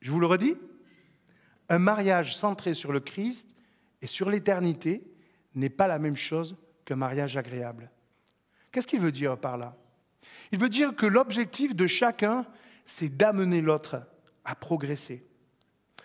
Je 0.00 0.10
vous 0.10 0.20
le 0.20 0.26
redis 0.26 0.56
Un 1.68 1.78
mariage 1.78 2.36
centré 2.36 2.74
sur 2.74 2.92
le 2.92 3.00
Christ 3.00 3.51
et 4.02 4.06
sur 4.06 4.28
l'éternité 4.28 5.02
n'est 5.54 5.70
pas 5.70 5.86
la 5.86 5.98
même 5.98 6.16
chose 6.16 6.56
qu'un 6.84 6.96
mariage 6.96 7.36
agréable. 7.36 7.90
Qu'est-ce 8.70 8.86
qu'il 8.86 9.00
veut 9.00 9.12
dire 9.12 9.38
par 9.38 9.56
là? 9.56 9.76
Il 10.50 10.58
veut 10.58 10.68
dire 10.68 10.94
que 10.94 11.06
l'objectif 11.06 11.74
de 11.74 11.86
chacun, 11.86 12.44
c'est 12.84 13.16
d'amener 13.16 13.62
l'autre 13.62 14.02
à 14.44 14.54
progresser. 14.54 15.24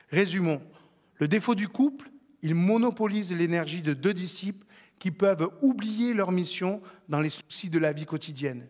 Résumons, 0.10 0.62
le 1.16 1.28
défaut 1.28 1.56
du 1.56 1.68
couple, 1.68 2.10
il 2.42 2.56
monopolise 2.56 3.34
l'énergie 3.34 3.82
de 3.82 3.94
deux 3.94 4.14
disciples 4.14 4.66
qui 5.00 5.12
peuvent 5.12 5.50
oublier 5.62 6.14
leur 6.14 6.32
mission 6.32 6.82
dans 7.10 7.20
les 7.20 7.30
soucis 7.30 7.70
de 7.70 7.80
la 7.80 7.94
vie 7.94 8.06
quotidienne. 8.06 8.68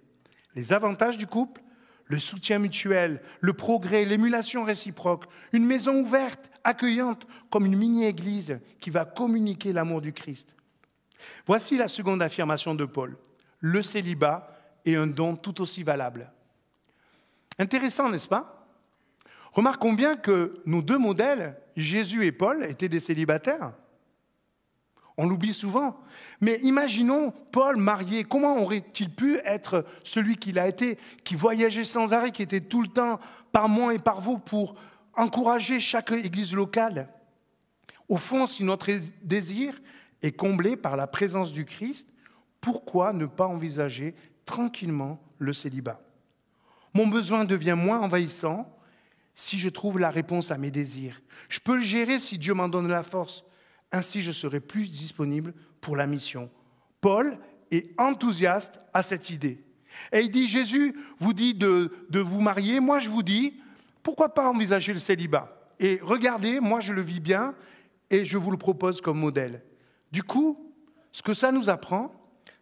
Les 0.56 0.74
avantages 0.74 1.18
du 1.18 1.28
couple, 1.28 1.62
le 2.08 2.20
soutien 2.20 2.60
mutuel, 2.60 3.22
le 3.42 3.54
progrès, 3.54 4.06
l'émulation 4.06 4.64
réciproque, 4.64 5.26
une 5.52 5.66
maison 5.66 6.00
ouverte, 6.00 6.50
accueillante, 6.64 7.28
comme 7.50 7.66
une 7.66 7.78
mini-église 7.78 8.60
qui 8.80 8.90
va 8.90 9.06
communiquer 9.06 9.74
l'amour 9.74 10.02
du 10.02 10.14
Christ. 10.14 10.56
Voici 11.46 11.78
la 11.78 11.88
seconde 11.88 12.22
affirmation 12.22 12.76
de 12.76 12.86
Paul. 12.86 13.18
Le 13.60 13.82
célibat 13.82 14.56
est 14.86 14.96
un 14.96 15.08
don 15.08 15.36
tout 15.36 15.62
aussi 15.62 15.84
valable. 15.84 16.32
Intéressant, 17.60 18.10
n'est-ce 18.10 18.28
pas? 18.28 18.68
Remarquons 19.52 19.94
bien 19.94 20.16
que 20.16 20.62
nos 20.66 20.82
deux 20.82 21.00
modèles, 21.00 21.58
Jésus 21.76 22.26
et 22.26 22.32
Paul, 22.32 22.64
étaient 22.66 22.90
des 22.90 23.00
célibataires. 23.00 23.74
On 25.18 25.28
l'oublie 25.28 25.54
souvent. 25.54 26.00
Mais 26.42 26.60
imaginons 26.62 27.34
Paul 27.52 27.78
marié. 27.78 28.24
Comment 28.24 28.60
aurait-il 28.60 29.10
pu 29.10 29.40
être 29.44 29.86
celui 30.04 30.38
qu'il 30.38 30.60
a 30.60 30.68
été, 30.68 30.98
qui 31.24 31.36
voyageait 31.36 31.84
sans 31.84 32.14
arrêt, 32.14 32.32
qui 32.32 32.44
était 32.44 32.62
tout 32.62 32.82
le 32.82 32.88
temps 32.88 33.20
par 33.52 33.68
moi 33.68 33.96
et 33.96 34.00
par 34.00 34.22
vous 34.22 34.38
pour 34.38 34.76
encourager 35.16 35.80
chaque 35.80 36.12
église 36.12 36.54
locale? 36.54 37.10
Au 38.08 38.18
fond, 38.18 38.46
si 38.46 38.64
notre 38.64 38.92
désir 39.24 39.82
est 40.22 40.32
comblé 40.32 40.78
par 40.78 40.96
la 40.96 41.08
présence 41.08 41.52
du 41.52 41.66
Christ, 41.66 42.10
pourquoi 42.62 43.12
ne 43.12 43.26
pas 43.26 43.48
envisager 43.48 44.16
tranquillement 44.46 45.20
le 45.40 45.52
célibat? 45.52 46.00
Mon 46.94 47.08
besoin 47.08 47.44
devient 47.44 47.76
moins 47.78 48.00
envahissant 48.00 48.72
si 49.34 49.60
je 49.60 49.70
trouve 49.70 50.00
la 50.00 50.10
réponse 50.10 50.52
à 50.52 50.58
mes 50.58 50.72
désirs. 50.72 51.22
Je 51.50 51.60
peux 51.60 51.76
le 51.76 51.84
gérer 51.84 52.20
si 52.20 52.38
Dieu 52.38 52.54
m'en 52.54 52.70
donne 52.70 52.88
la 52.88 53.04
force. 53.04 53.44
Ainsi, 53.92 54.22
je 54.22 54.32
serai 54.32 54.60
plus 54.60 54.92
disponible 54.92 55.54
pour 55.82 55.96
la 55.96 56.08
mission. 56.08 56.50
Paul 57.02 57.38
est 57.72 57.90
enthousiaste 58.00 58.80
à 58.94 59.04
cette 59.04 59.30
idée. 59.30 59.64
Et 60.12 60.22
il 60.22 60.32
dit, 60.32 60.48
Jésus 60.48 60.96
vous 61.20 61.34
dit 61.34 61.54
de, 61.54 61.92
de 62.10 62.20
vous 62.20 62.42
marier, 62.42 62.80
moi 62.80 63.00
je 63.00 63.10
vous 63.10 63.24
dis, 63.24 63.60
pourquoi 64.04 64.34
pas 64.34 64.50
envisager 64.50 64.94
le 64.94 65.00
célibat? 65.00 65.72
Et 65.80 66.00
regardez, 66.02 66.60
moi 66.60 66.80
je 66.80 66.94
le 66.94 67.02
vis 67.02 67.20
bien 67.20 67.56
et 68.10 68.26
je 68.26 68.38
vous 68.38 68.52
le 68.52 68.58
propose 68.58 69.02
comme 69.02 69.20
modèle. 69.20 69.64
Du 70.12 70.24
coup, 70.24 70.72
ce 71.12 71.22
que 71.22 71.34
ça 71.34 71.52
nous 71.52 71.70
apprend, 71.70 72.14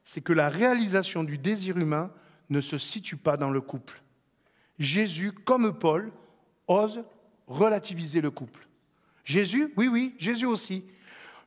c'est 0.03 0.21
que 0.21 0.33
la 0.33 0.49
réalisation 0.49 1.23
du 1.23 1.37
désir 1.37 1.77
humain 1.77 2.11
ne 2.49 2.61
se 2.61 2.77
situe 2.77 3.17
pas 3.17 3.37
dans 3.37 3.51
le 3.51 3.61
couple. 3.61 4.01
Jésus, 4.79 5.31
comme 5.31 5.77
Paul, 5.77 6.11
ose 6.67 7.03
relativiser 7.47 8.21
le 8.21 8.31
couple. 8.31 8.67
Jésus, 9.23 9.73
oui, 9.77 9.87
oui, 9.87 10.15
Jésus 10.17 10.45
aussi. 10.45 10.85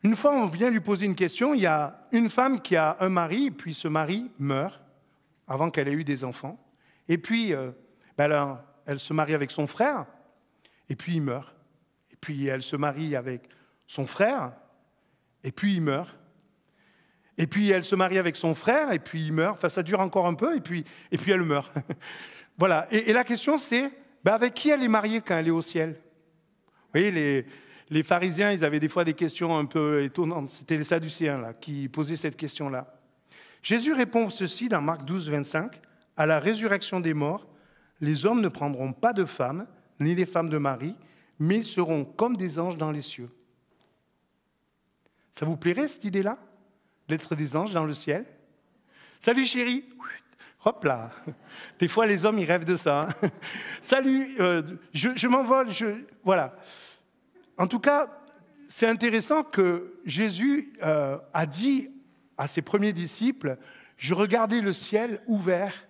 Une 0.05 0.15
fois, 0.15 0.33
on 0.33 0.47
vient 0.47 0.71
lui 0.71 0.81
poser 0.81 1.07
une 1.07 1.17
question, 1.17 1.55
il 1.55 1.63
y 1.63 1.67
a 1.67 2.07
une 2.13 2.31
femme 2.31 2.61
qui 2.61 2.77
a 2.77 2.97
un 3.01 3.09
mari, 3.09 3.51
puis 3.51 3.75
ce 3.75 3.89
mari 3.89 4.31
meurt 4.39 4.81
avant 5.49 5.71
qu'elle 5.71 5.89
ait 5.89 5.93
eu 5.93 6.05
des 6.05 6.25
enfants. 6.25 6.59
Et 7.09 7.19
puis, 7.19 7.53
euh, 7.53 7.73
ben 8.17 8.61
elle 8.87 9.01
se 9.01 9.13
marie 9.13 9.35
avec 9.35 9.51
son 9.51 9.67
frère, 9.67 10.07
et 10.89 10.97
puis 10.97 11.17
il 11.17 11.23
meurt. 11.23 11.55
Et 12.11 12.17
puis 12.17 12.47
elle 12.47 12.63
se 12.63 12.77
marie 12.77 13.17
avec 13.17 13.49
son 13.87 14.07
frère, 14.07 14.53
et 15.43 15.53
puis 15.53 15.75
il 15.75 15.83
meurt. 15.83 16.17
Et 17.37 17.47
puis 17.47 17.71
elle 17.71 17.85
se 17.85 17.95
marie 17.95 18.19
avec 18.19 18.37
son 18.37 18.55
frère, 18.55 18.93
et 18.93 18.99
puis 18.99 19.27
il 19.27 19.33
meurt. 19.33 19.57
Enfin, 19.57 19.69
ça 19.69 19.83
dure 19.83 20.01
encore 20.01 20.27
un 20.27 20.35
peu, 20.35 20.57
et 20.57 20.61
puis, 20.61 20.85
et 21.11 21.19
puis 21.19 21.33
elle 21.33 21.43
meurt. 21.43 21.73
voilà. 22.59 22.87
Et, 22.91 23.13
la 23.13 23.25
question, 23.25 23.57
c'est 23.57 23.91
ben 24.25 24.33
avec 24.33 24.55
qui 24.55 24.71
elle 24.71 24.83
est 24.83 24.89
mariée 24.89 25.21
quand 25.21 25.37
elle 25.37 25.49
est 25.49 25.53
au 25.53 25.63
ciel? 25.63 25.91
Vous 26.67 27.01
voyez, 27.01 27.11
les, 27.11 27.47
les 27.91 28.03
pharisiens, 28.03 28.53
ils 28.53 28.65
avaient 28.65 28.81
des 28.81 28.89
fois 28.89 29.05
des 29.05 29.15
questions 29.15 29.57
un 29.57 29.65
peu 29.65 30.03
étonnantes. 30.03 30.51
C'était 30.51 30.77
les 30.77 30.85
sadducéens 30.85 31.39
là, 31.39 31.55
qui 31.55 31.89
posaient 31.89 32.17
cette 32.17 32.37
question-là. 32.37 32.95
Jésus 33.63 33.93
répond 33.93 34.31
ceci 34.31 34.69
dans 34.69 34.81
Marc 34.81 35.05
12, 35.05 35.31
25. 35.31 35.81
À 36.17 36.27
la 36.27 36.39
résurrection 36.39 37.01
des 37.01 37.15
morts, 37.15 37.47
les 38.01 38.27
hommes 38.27 38.41
ne 38.41 38.49
prendront 38.49 38.93
pas 38.93 39.13
de 39.13 39.25
femmes, 39.25 39.67
ni 40.01 40.15
les 40.15 40.27
femmes 40.27 40.49
de 40.49 40.59
Marie, 40.59 40.97
mais 41.39 41.63
seront 41.63 42.05
comme 42.05 42.37
des 42.37 42.59
anges 42.59 42.77
dans 42.77 42.91
les 42.91 43.03
cieux. 43.03 43.31
Ça 45.33 45.47
vous 45.47 45.57
plairait 45.57 45.89
cette 45.89 46.05
idée-là 46.05 46.39
D'être 47.09 47.35
des 47.35 47.57
anges 47.57 47.73
dans 47.73 47.87
le 47.87 47.95
ciel? 47.95 48.27
Salut 49.19 49.47
chérie 49.47 49.85
Hop 50.65 50.85
là 50.85 51.11
Des 51.79 51.89
fois 51.89 52.07
les 52.07 52.27
hommes 52.27 52.39
ils 52.39 52.45
rêvent 52.45 52.67
de 52.67 52.77
ça. 52.77 53.09
Hein. 53.23 53.29
Salut, 53.81 54.37
euh, 54.41 54.63
je, 54.93 55.11
je 55.15 55.27
m'envole, 55.29 55.71
je... 55.73 55.87
voilà. 56.25 56.55
En 57.59 57.67
tout 57.67 57.81
cas, 57.81 58.09
c'est 58.69 58.87
intéressant 58.87 59.43
que 59.43 59.99
Jésus 60.05 60.73
euh, 60.83 61.19
a 61.35 61.47
dit 61.47 61.91
à 62.37 62.47
ses 62.47 62.63
premiers 62.63 62.93
disciples, 62.93 63.59
je 63.97 64.15
regardais 64.15 64.61
le 64.61 64.73
ciel 64.73 65.21
ouvert 65.27 65.89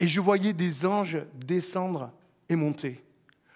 et 0.00 0.06
je 0.06 0.20
voyais 0.20 0.52
des 0.52 0.84
anges 0.84 1.18
descendre 1.34 2.12
et 2.48 2.56
monter. 2.56 3.02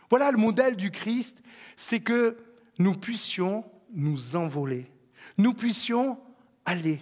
Voilà 0.09 0.31
le 0.33 0.39
modèle 0.39 0.77
du 0.77 0.91
Christ, 0.91 1.43
c'est 1.77 2.00
que 2.00 2.39
nous 2.79 2.95
puissions 2.95 3.65
nous 3.93 4.37
envoler, 4.37 4.91
nous 5.37 5.53
puissions 5.53 6.19
aller. 6.65 7.00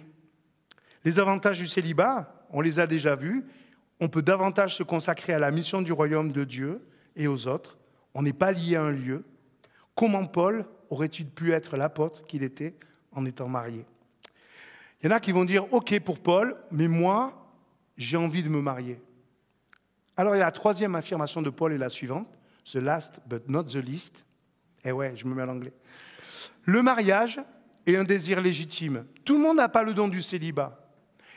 Les 1.05 1.19
avantages 1.19 1.59
du 1.59 1.67
célibat, 1.67 2.45
on 2.49 2.59
les 2.59 2.79
a 2.79 2.87
déjà 2.87 3.15
vus, 3.15 3.45
on 4.01 4.09
peut 4.09 4.21
davantage 4.21 4.75
se 4.75 4.83
consacrer 4.83 5.33
à 5.33 5.39
la 5.39 5.51
mission 5.51 5.81
du 5.81 5.93
royaume 5.93 6.31
de 6.31 6.43
Dieu 6.43 6.81
et 7.15 7.27
aux 7.27 7.47
autres. 7.47 7.77
On 8.13 8.21
n'est 8.21 8.33
pas 8.33 8.51
lié 8.51 8.75
à 8.75 8.83
un 8.83 8.91
lieu. 8.91 9.23
Comment 9.99 10.27
Paul 10.27 10.63
aurait-il 10.89 11.27
pu 11.29 11.51
être 11.51 11.75
l'apôtre 11.75 12.21
qu'il 12.25 12.41
était 12.41 12.73
en 13.11 13.25
étant 13.25 13.49
marié? 13.49 13.85
Il 15.01 15.07
y 15.07 15.09
en 15.09 15.15
a 15.17 15.19
qui 15.19 15.33
vont 15.33 15.43
dire, 15.43 15.65
OK 15.73 15.99
pour 15.99 16.21
Paul, 16.21 16.55
mais 16.71 16.87
moi, 16.87 17.53
j'ai 17.97 18.15
envie 18.15 18.41
de 18.41 18.47
me 18.47 18.61
marier. 18.61 19.01
Alors 20.15 20.37
il 20.37 20.39
la 20.39 20.51
troisième 20.51 20.95
affirmation 20.95 21.41
de 21.41 21.49
Paul 21.49 21.73
est 21.73 21.77
la 21.77 21.89
suivante, 21.89 22.29
the 22.71 22.75
last 22.75 23.19
but 23.27 23.49
not 23.49 23.63
the 23.63 23.75
least. 23.75 24.23
Eh 24.85 24.93
ouais, 24.93 25.17
je 25.17 25.25
me 25.25 25.35
mets 25.35 25.41
à 25.41 25.45
l'anglais. 25.45 25.73
Le 26.63 26.81
mariage 26.81 27.41
est 27.85 27.97
un 27.97 28.05
désir 28.05 28.39
légitime. 28.39 29.05
Tout 29.25 29.33
le 29.33 29.41
monde 29.41 29.57
n'a 29.57 29.67
pas 29.67 29.83
le 29.83 29.93
don 29.93 30.07
du 30.07 30.21
célibat. 30.21 30.79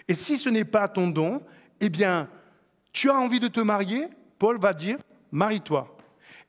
Et 0.06 0.14
si 0.14 0.38
ce 0.38 0.48
n'est 0.48 0.64
pas 0.64 0.86
ton 0.86 1.08
don, 1.08 1.42
eh 1.80 1.88
bien, 1.88 2.28
tu 2.92 3.10
as 3.10 3.16
envie 3.16 3.40
de 3.40 3.48
te 3.48 3.58
marier, 3.58 4.06
Paul 4.38 4.60
va 4.60 4.72
dire, 4.72 4.98
marie-toi. 5.32 5.96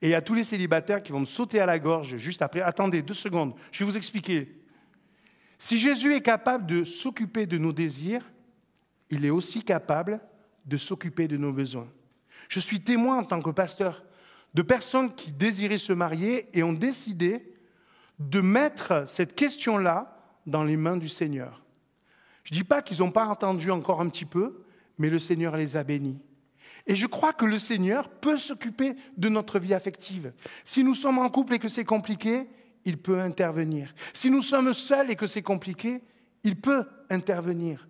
Et 0.03 0.15
a 0.15 0.21
tous 0.21 0.33
les 0.33 0.43
célibataires 0.43 1.01
qui 1.01 1.13
vont 1.13 1.21
me 1.21 1.25
sauter 1.25 1.61
à 1.61 1.65
la 1.65 1.79
gorge 1.79 2.17
juste 2.17 2.41
après. 2.41 2.59
Attendez 2.59 3.01
deux 3.01 3.13
secondes, 3.13 3.55
je 3.71 3.79
vais 3.79 3.85
vous 3.85 3.95
expliquer. 3.95 4.61
Si 5.57 5.77
Jésus 5.77 6.13
est 6.13 6.21
capable 6.21 6.65
de 6.65 6.83
s'occuper 6.83 7.45
de 7.45 7.57
nos 7.57 7.71
désirs, 7.71 8.29
il 9.09 9.23
est 9.23 9.29
aussi 9.29 9.63
capable 9.63 10.19
de 10.65 10.75
s'occuper 10.75 11.29
de 11.29 11.37
nos 11.37 11.53
besoins. 11.53 11.87
Je 12.49 12.59
suis 12.59 12.81
témoin 12.81 13.19
en 13.19 13.23
tant 13.23 13.41
que 13.41 13.49
pasteur 13.49 14.03
de 14.53 14.61
personnes 14.61 15.15
qui 15.15 15.31
désiraient 15.31 15.77
se 15.77 15.93
marier 15.93 16.49
et 16.51 16.63
ont 16.63 16.73
décidé 16.73 17.53
de 18.19 18.41
mettre 18.41 19.07
cette 19.07 19.35
question-là 19.35 20.17
dans 20.45 20.65
les 20.65 20.75
mains 20.75 20.97
du 20.97 21.07
Seigneur. 21.07 21.63
Je 22.43 22.53
ne 22.53 22.57
dis 22.57 22.65
pas 22.65 22.81
qu'ils 22.81 22.99
n'ont 22.99 23.11
pas 23.11 23.25
entendu 23.25 23.71
encore 23.71 24.01
un 24.01 24.09
petit 24.09 24.25
peu, 24.25 24.65
mais 24.97 25.09
le 25.09 25.17
Seigneur 25.17 25.55
les 25.55 25.77
a 25.77 25.85
bénis. 25.85 26.19
Et 26.85 26.95
je 26.95 27.07
crois 27.07 27.33
que 27.33 27.45
le 27.45 27.59
Seigneur 27.59 28.09
peut 28.09 28.37
s'occuper 28.37 28.95
de 29.17 29.29
notre 29.29 29.59
vie 29.59 29.73
affective. 29.73 30.33
Si 30.65 30.83
nous 30.83 30.95
sommes 30.95 31.19
en 31.19 31.29
couple 31.29 31.53
et 31.53 31.59
que 31.59 31.69
c'est 31.69 31.85
compliqué, 31.85 32.47
il 32.83 32.97
peut 32.97 33.19
intervenir. 33.19 33.93
Si 34.11 34.29
nous 34.29 34.41
sommes 34.41 34.73
seuls 34.73 35.09
et 35.09 35.15
que 35.15 35.27
c'est 35.27 35.41
compliqué, 35.41 36.01
il 36.43 36.59
peut 36.59 36.85
intervenir. 37.09 37.87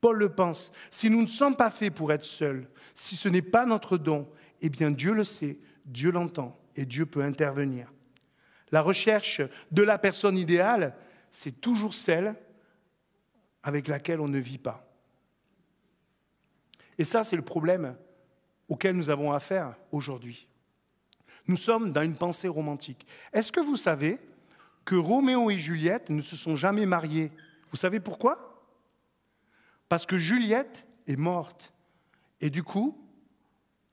Paul 0.00 0.18
le 0.18 0.30
pense. 0.30 0.72
Si 0.90 1.10
nous 1.10 1.20
ne 1.20 1.26
sommes 1.26 1.56
pas 1.56 1.70
faits 1.70 1.94
pour 1.94 2.12
être 2.12 2.24
seuls, 2.24 2.68
si 2.94 3.16
ce 3.16 3.28
n'est 3.28 3.42
pas 3.42 3.66
notre 3.66 3.98
don, 3.98 4.28
eh 4.62 4.70
bien 4.70 4.90
Dieu 4.90 5.12
le 5.12 5.24
sait, 5.24 5.58
Dieu 5.84 6.10
l'entend 6.10 6.58
et 6.76 6.86
Dieu 6.86 7.04
peut 7.04 7.22
intervenir. 7.22 7.92
La 8.72 8.80
recherche 8.80 9.42
de 9.70 9.82
la 9.82 9.98
personne 9.98 10.38
idéale, 10.38 10.94
c'est 11.30 11.60
toujours 11.60 11.92
celle 11.92 12.34
avec 13.62 13.88
laquelle 13.88 14.20
on 14.20 14.28
ne 14.28 14.38
vit 14.38 14.58
pas. 14.58 14.86
Et 16.96 17.04
ça, 17.04 17.24
c'est 17.24 17.36
le 17.36 17.42
problème 17.42 17.96
auquel 18.70 18.96
nous 18.96 19.10
avons 19.10 19.32
affaire 19.32 19.74
aujourd'hui. 19.92 20.46
Nous 21.46 21.56
sommes 21.56 21.90
dans 21.90 22.02
une 22.02 22.16
pensée 22.16 22.48
romantique. 22.48 23.06
Est-ce 23.32 23.52
que 23.52 23.60
vous 23.60 23.76
savez 23.76 24.18
que 24.84 24.94
Roméo 24.94 25.50
et 25.50 25.58
Juliette 25.58 26.08
ne 26.08 26.22
se 26.22 26.36
sont 26.36 26.56
jamais 26.56 26.86
mariés? 26.86 27.32
Vous 27.70 27.76
savez 27.76 27.98
pourquoi? 28.00 28.64
Parce 29.88 30.06
que 30.06 30.16
Juliette 30.16 30.86
est 31.08 31.16
morte. 31.16 31.72
Et 32.40 32.48
du 32.48 32.62
coup, 32.62 32.96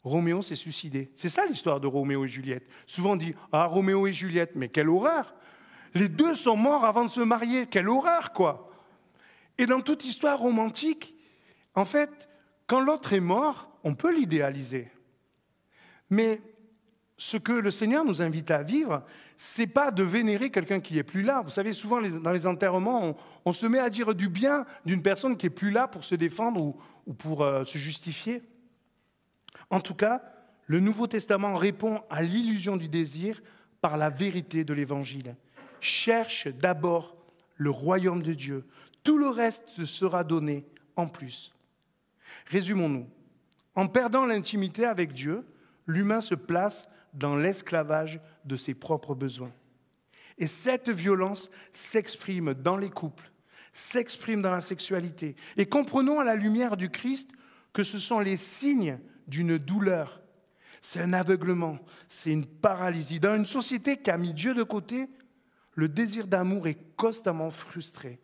Roméo 0.04 0.44
s'est 0.44 0.56
suicidé. 0.56 1.12
C'est 1.16 1.30
ça 1.30 1.48
l'histoire 1.48 1.80
de 1.80 1.88
Roméo 1.88 2.26
et 2.26 2.28
Juliette. 2.28 2.70
Souvent 2.86 3.14
on 3.14 3.16
dit 3.16 3.34
Ah, 3.52 3.66
Roméo 3.66 4.06
et 4.06 4.14
Juliette, 4.14 4.52
mais 4.56 4.70
quelle 4.70 4.90
horreur 4.90 5.34
Les 5.96 6.08
deux 6.08 6.36
sont 6.36 6.56
morts 6.56 6.86
avant 6.86 7.04
de 7.04 7.10
se 7.10 7.22
marier. 7.22 7.66
Quelle 7.66 7.90
horreur, 7.90 8.32
quoi 8.32 8.72
Et 9.58 9.66
dans 9.66 9.82
toute 9.82 10.06
histoire 10.06 10.38
romantique, 10.38 11.16
en 11.74 11.86
fait, 11.86 12.30
quand 12.68 12.82
l'autre 12.82 13.14
est 13.14 13.22
mort, 13.22 13.70
on 13.84 13.96
peut 13.96 14.14
l'idéaliser. 14.14 14.92
Mais 16.10 16.42
ce 17.18 17.38
que 17.38 17.54
le 17.54 17.72
Seigneur 17.72 18.06
nous 18.06 18.22
invite 18.22 18.52
à 18.52 18.62
vivre, 18.62 19.04
c'est 19.38 19.68
pas 19.68 19.92
de 19.92 20.04
vénérer 20.04 20.52
quelqu'un 20.52 20.80
qui 20.80 20.98
est 20.98 21.04
plus 21.04 21.22
là. 21.22 21.42
Vous 21.42 21.50
savez, 21.50 21.72
souvent 21.72 22.02
dans 22.02 22.32
les 22.32 22.46
enterrements, 22.46 23.18
on, 23.46 23.54
se 23.54 23.66
met 23.66 23.80
à 23.80 23.90
dire 23.90 24.14
du 24.14 24.30
bien 24.30 24.66
d'une 24.86 25.02
personne 25.02 25.38
qui 25.38 25.46
est 25.48 25.52
plus 25.52 25.72
là 25.72 25.88
pour 25.88 26.04
se 26.04 26.16
défendre 26.16 26.62
ou, 26.62 27.14
pour 27.14 27.44
euh, 27.44 27.64
se 27.66 27.78
justifier. 27.78 28.44
En 29.70 29.80
tout 29.80 29.96
cas, 29.96 30.22
le 30.66 30.80
Nouveau 30.80 31.08
Testament 31.08 31.56
répond 31.56 32.02
à 32.10 32.22
l'illusion 32.22 32.78
du 32.78 32.90
désir 32.90 33.42
par 33.80 33.98
la 33.98 34.10
vérité 34.10 34.64
de 34.64 34.74
l'Évangile. 34.74 35.36
Cherche 35.80 36.48
d'abord 36.48 37.16
le 37.56 37.70
royaume 37.70 38.22
de 38.22 38.34
Dieu. 38.34 38.68
Tout 39.04 39.18
le 39.18 39.30
reste 39.30 39.86
sera 39.86 40.24
donné 40.24 40.66
en 40.96 41.08
plus. 41.08 41.57
Résumons-nous. 42.48 43.08
En 43.76 43.88
perdant 43.88 44.26
l'intimité 44.26 44.86
avec 44.86 45.14
Dieu, 45.14 45.46
l'humain 45.86 46.22
se 46.22 46.36
place 46.36 46.90
dans 47.14 47.36
l'esclavage 47.36 48.20
de 48.46 48.56
ses 48.56 48.74
propres 48.74 49.16
besoins. 49.16 49.52
Et 50.38 50.48
cette 50.48 50.90
violence 50.90 51.50
s'exprime 51.72 52.54
dans 52.54 52.78
les 52.78 52.90
couples, 52.90 53.32
s'exprime 53.74 54.42
dans 54.42 54.52
la 54.52 54.62
sexualité. 54.62 55.36
Et 55.58 55.66
comprenons 55.66 56.20
à 56.20 56.24
la 56.24 56.36
lumière 56.36 56.78
du 56.78 56.90
Christ 56.90 57.32
que 57.74 57.84
ce 57.84 58.00
sont 58.00 58.20
les 58.20 58.38
signes 58.38 59.00
d'une 59.28 59.58
douleur. 59.58 60.22
C'est 60.82 61.02
un 61.02 61.14
aveuglement, 61.14 61.80
c'est 62.08 62.32
une 62.32 62.46
paralysie. 62.46 63.20
Dans 63.20 63.36
une 63.36 63.46
société 63.46 63.98
qui 63.98 64.12
a 64.12 64.18
mis 64.18 64.34
Dieu 64.34 64.54
de 64.54 64.64
côté, 64.64 65.10
le 65.74 65.90
désir 65.90 66.28
d'amour 66.28 66.68
est 66.68 66.96
constamment 66.96 67.52
frustré. 67.52 68.20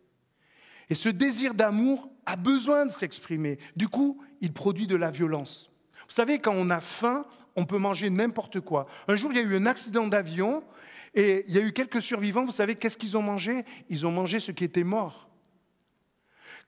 Et 0.90 0.94
ce 0.94 1.08
désir 1.08 1.54
d'amour 1.54 2.10
a 2.26 2.36
besoin 2.36 2.86
de 2.86 2.92
s'exprimer. 2.92 3.58
Du 3.76 3.88
coup, 3.88 4.22
il 4.40 4.52
produit 4.52 4.86
de 4.86 4.96
la 4.96 5.10
violence. 5.10 5.70
Vous 6.08 6.14
savez, 6.14 6.38
quand 6.38 6.54
on 6.54 6.70
a 6.70 6.80
faim, 6.80 7.24
on 7.56 7.64
peut 7.64 7.78
manger 7.78 8.10
n'importe 8.10 8.60
quoi. 8.60 8.86
Un 9.08 9.16
jour, 9.16 9.32
il 9.32 9.36
y 9.36 9.40
a 9.40 9.42
eu 9.42 9.56
un 9.56 9.66
accident 9.66 10.06
d'avion 10.06 10.62
et 11.14 11.44
il 11.48 11.54
y 11.54 11.58
a 11.58 11.62
eu 11.62 11.72
quelques 11.72 12.02
survivants. 12.02 12.44
Vous 12.44 12.50
savez, 12.50 12.74
qu'est-ce 12.74 12.98
qu'ils 12.98 13.16
ont 13.16 13.22
mangé? 13.22 13.64
Ils 13.88 14.06
ont 14.06 14.10
mangé 14.10 14.40
ce 14.40 14.52
qui 14.52 14.64
était 14.64 14.84
mort. 14.84 15.28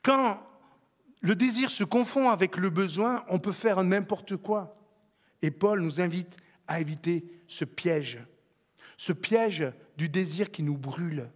Quand 0.03 0.41
le 1.21 1.35
désir 1.35 1.71
se 1.71 1.85
confond 1.85 2.31
avec 2.31 2.57
le 2.57 2.71
besoin, 2.71 3.25
on 3.29 3.39
peut 3.39 3.53
faire 3.53 3.83
n'importe 3.83 4.37
quoi. 4.37 4.77
Et 5.43 5.51
Paul 5.51 5.81
nous 5.81 6.01
invite 6.01 6.37
à 6.69 6.81
éviter 6.81 7.25
ce 7.49 7.65
piège, 7.65 8.21
ce 8.97 9.13
piège 9.13 9.73
du 9.97 10.09
désir 10.09 10.51
qui 10.51 10.63
nous 10.63 10.77
brûle. 10.77 11.31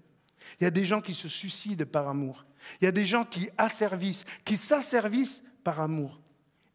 Il 0.60 0.64
y 0.64 0.66
a 0.66 0.70
des 0.70 0.84
gens 0.84 1.00
qui 1.00 1.14
se 1.14 1.28
suicident 1.28 1.84
par 1.84 2.08
amour. 2.08 2.44
Il 2.80 2.84
y 2.84 2.88
a 2.88 2.92
des 2.92 3.06
gens 3.06 3.24
qui 3.24 3.48
asservissent, 3.58 4.24
qui 4.44 4.56
s'asservissent 4.56 5.42
par 5.64 5.80
amour. 5.80 6.20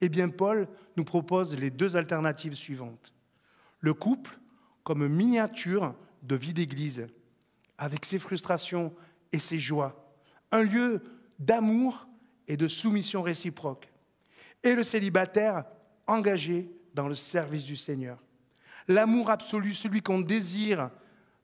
Eh 0.02 0.10
bien, 0.10 0.30
Paul 0.30 0.68
nous 0.98 1.04
propose 1.04 1.56
les 1.56 1.70
deux 1.70 1.96
alternatives 1.96 2.56
suivantes. 2.56 3.14
Le 3.80 3.94
couple 3.94 4.38
comme 4.84 5.08
miniature 5.08 5.96
de 6.22 6.36
vie 6.36 6.54
d'église, 6.54 7.08
avec 7.78 8.06
ses 8.06 8.20
frustrations 8.20 8.94
et 9.32 9.40
ses 9.40 9.60
joies. 9.60 10.14
Un 10.52 10.64
lieu 10.64 11.02
d'amour 11.40 12.08
et 12.48 12.58
de 12.58 12.68
soumission 12.68 13.22
réciproque. 13.22 13.92
Et 14.64 14.76
le 14.76 14.84
célibataire 14.84 15.66
engagé 16.08 16.70
dans 16.94 17.08
le 17.08 17.16
service 17.16 17.66
du 17.66 17.76
Seigneur. 17.76 18.18
L'amour 18.88 19.30
absolu, 19.30 19.74
celui 19.74 20.02
qu'on 20.02 20.22
désire, 20.22 20.90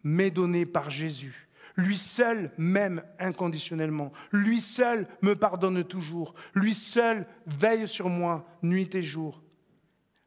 m'est 0.03 0.31
donné 0.31 0.65
par 0.65 0.89
Jésus. 0.89 1.47
Lui 1.77 1.97
seul 1.97 2.51
m'aime 2.57 3.03
inconditionnellement. 3.19 4.11
Lui 4.31 4.61
seul 4.61 5.07
me 5.21 5.35
pardonne 5.35 5.83
toujours. 5.83 6.33
Lui 6.53 6.73
seul 6.73 7.25
veille 7.45 7.87
sur 7.87 8.09
moi 8.09 8.45
nuit 8.61 8.93
et 8.95 9.03
jour. 9.03 9.41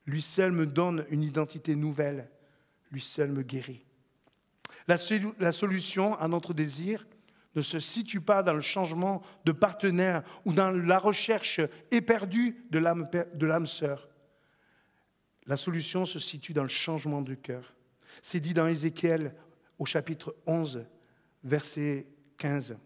Lui 0.06 0.22
seul 0.22 0.52
me 0.52 0.66
donne 0.66 1.04
une 1.10 1.22
identité 1.22 1.76
nouvelle. 1.76 2.30
Lui 2.90 3.00
seul 3.00 3.30
me 3.30 3.42
guérit. 3.42 3.84
La, 4.86 5.52
solution 5.52 6.14
à 6.18 6.28
notre 6.28 6.52
désir 6.52 7.06
ne 7.54 7.62
se 7.62 7.80
situe 7.80 8.20
pas 8.20 8.42
dans 8.42 8.52
le 8.52 8.60
changement 8.60 9.22
de 9.44 9.52
partenaire 9.52 10.22
ou 10.44 10.52
dans 10.52 10.70
la 10.70 10.98
recherche 10.98 11.60
éperdue 11.90 12.66
de 12.70 12.78
l'âme 13.46 13.66
sœur. 13.66 14.08
La 15.46 15.56
solution 15.56 16.04
se 16.04 16.18
situe 16.18 16.52
dans 16.52 16.62
le 16.62 16.68
changement 16.68 17.22
du 17.22 17.36
cœur. 17.36 17.74
C'est 18.22 18.40
dit 18.40 18.54
dans 18.54 18.66
Ézéchiel 18.66 19.34
au 19.78 19.84
chapitre 19.84 20.36
11, 20.46 20.86
verset 21.44 22.06
15. 22.38 22.76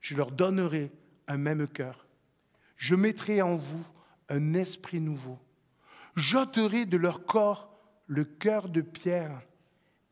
Je 0.00 0.14
leur 0.14 0.30
donnerai 0.30 0.92
un 1.28 1.36
même 1.36 1.68
cœur. 1.68 2.06
Je 2.76 2.94
mettrai 2.94 3.42
en 3.42 3.54
vous 3.54 3.84
un 4.28 4.54
esprit 4.54 5.00
nouveau. 5.00 5.38
J'ôterai 6.14 6.86
de 6.86 6.96
leur 6.96 7.26
corps 7.26 7.76
le 8.06 8.24
cœur 8.24 8.68
de 8.68 8.80
pierre 8.80 9.42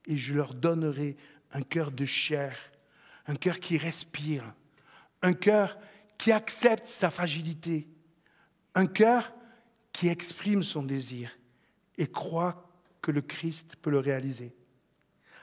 et 0.07 0.17
je 0.17 0.35
leur 0.35 0.55
donnerai 0.55 1.17
un 1.53 1.63
cœur 1.63 1.93
de 1.93 2.05
chair, 2.05 2.57
un 3.27 3.37
cœur 3.37 3.61
qui 3.61 3.79
respire, 3.79 4.45
un 5.23 5.33
cœur 5.33 5.79
qui 6.19 6.33
accepte 6.33 6.87
sa 6.87 7.11
fragilité, 7.11 7.89
un 8.75 8.87
cœur 8.87 9.33
qui 9.93 10.09
exprime 10.09 10.63
son 10.63 10.83
désir 10.83 11.31
et 11.97 12.09
croit 12.09 12.69
que 13.01 13.13
le 13.13 13.23
Christ 13.23 13.77
peut 13.81 13.91
le 13.91 13.99
réaliser. 14.01 14.55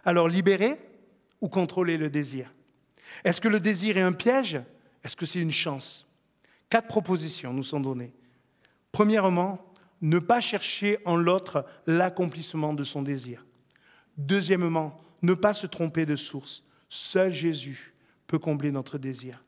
Alors 0.04 0.28
libéré, 0.28 0.80
ou 1.42 1.50
contrôler 1.50 1.98
le 1.98 2.10
désir 2.10 2.54
Est-ce 3.24 3.42
que 3.42 3.48
le 3.48 3.60
désir 3.60 3.98
est 3.98 4.02
un 4.02 4.14
piège? 4.14 4.62
Est-ce 5.04 5.16
que 5.16 5.26
c'est 5.26 5.42
une 5.42 5.52
chance? 5.52 6.08
Quatre 6.70 6.88
propositions 6.88 7.52
nous 7.52 7.64
sont 7.64 7.80
données. 7.80 8.14
Premièrement, 8.92 9.74
ne 10.02 10.20
pas 10.20 10.42
chercher 10.42 10.98
en 11.06 11.16
l'autre 11.16 11.66
l'accomplissement 11.86 12.74
de 12.74 12.84
son 12.84 13.02
désir. 13.02 13.46
Deuxièmement, 14.18 14.98
ne 15.22 15.34
pas 15.34 15.54
se 15.54 15.68
tromper 15.68 16.06
de 16.06 16.16
source. 16.16 16.64
Seul 16.90 17.32
Jésus 17.34 17.94
peut 18.28 18.40
combler 18.40 18.72
notre 18.72 18.98
désir. 18.98 19.44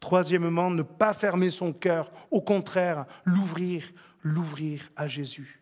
Troisièmement, 0.00 0.70
ne 0.70 0.82
pas 0.82 1.12
fermer 1.12 1.50
son 1.50 1.72
cœur, 1.72 2.10
au 2.30 2.40
contraire, 2.40 3.06
l'ouvrir, 3.24 3.92
l'ouvrir 4.22 4.90
à 4.96 5.08
Jésus. 5.08 5.60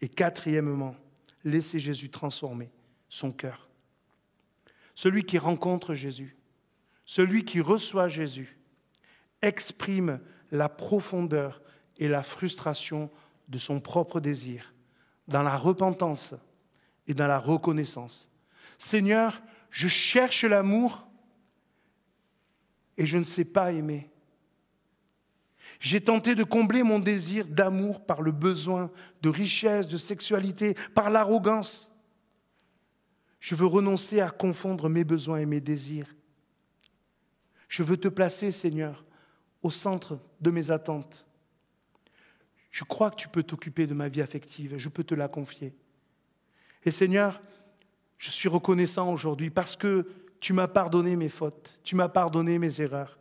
Et 0.00 0.08
quatrièmement, 0.08 0.96
laisser 1.44 1.78
Jésus 1.78 2.10
transformer 2.10 2.70
son 3.08 3.32
cœur. 3.32 3.69
Celui 5.00 5.24
qui 5.24 5.38
rencontre 5.38 5.94
Jésus, 5.94 6.36
celui 7.06 7.46
qui 7.46 7.62
reçoit 7.62 8.08
Jésus, 8.08 8.58
exprime 9.40 10.20
la 10.50 10.68
profondeur 10.68 11.62
et 11.96 12.06
la 12.06 12.22
frustration 12.22 13.10
de 13.48 13.56
son 13.56 13.80
propre 13.80 14.20
désir, 14.20 14.74
dans 15.26 15.42
la 15.42 15.56
repentance 15.56 16.34
et 17.06 17.14
dans 17.14 17.28
la 17.28 17.38
reconnaissance. 17.38 18.28
Seigneur, 18.76 19.40
je 19.70 19.88
cherche 19.88 20.44
l'amour 20.44 21.08
et 22.98 23.06
je 23.06 23.16
ne 23.16 23.24
sais 23.24 23.46
pas 23.46 23.72
aimer. 23.72 24.10
J'ai 25.78 26.02
tenté 26.02 26.34
de 26.34 26.44
combler 26.44 26.82
mon 26.82 26.98
désir 26.98 27.46
d'amour 27.46 28.04
par 28.04 28.20
le 28.20 28.32
besoin 28.32 28.90
de 29.22 29.30
richesse, 29.30 29.88
de 29.88 29.96
sexualité, 29.96 30.74
par 30.94 31.08
l'arrogance. 31.08 31.89
Je 33.40 33.54
veux 33.54 33.66
renoncer 33.66 34.20
à 34.20 34.30
confondre 34.30 34.88
mes 34.88 35.04
besoins 35.04 35.38
et 35.38 35.46
mes 35.46 35.60
désirs. 35.60 36.14
Je 37.68 37.82
veux 37.82 37.96
te 37.96 38.08
placer, 38.08 38.50
Seigneur, 38.50 39.04
au 39.62 39.70
centre 39.70 40.20
de 40.40 40.50
mes 40.50 40.70
attentes. 40.70 41.26
Je 42.70 42.84
crois 42.84 43.10
que 43.10 43.16
tu 43.16 43.28
peux 43.28 43.42
t'occuper 43.42 43.86
de 43.86 43.94
ma 43.94 44.08
vie 44.08 44.22
affective, 44.22 44.76
je 44.76 44.88
peux 44.88 45.04
te 45.04 45.14
la 45.14 45.28
confier. 45.28 45.74
Et 46.84 46.90
Seigneur, 46.90 47.40
je 48.18 48.30
suis 48.30 48.48
reconnaissant 48.48 49.12
aujourd'hui 49.12 49.50
parce 49.50 49.76
que 49.76 50.06
tu 50.38 50.52
m'as 50.52 50.68
pardonné 50.68 51.16
mes 51.16 51.28
fautes, 51.28 51.78
tu 51.82 51.96
m'as 51.96 52.08
pardonné 52.08 52.58
mes 52.58 52.80
erreurs. 52.80 53.18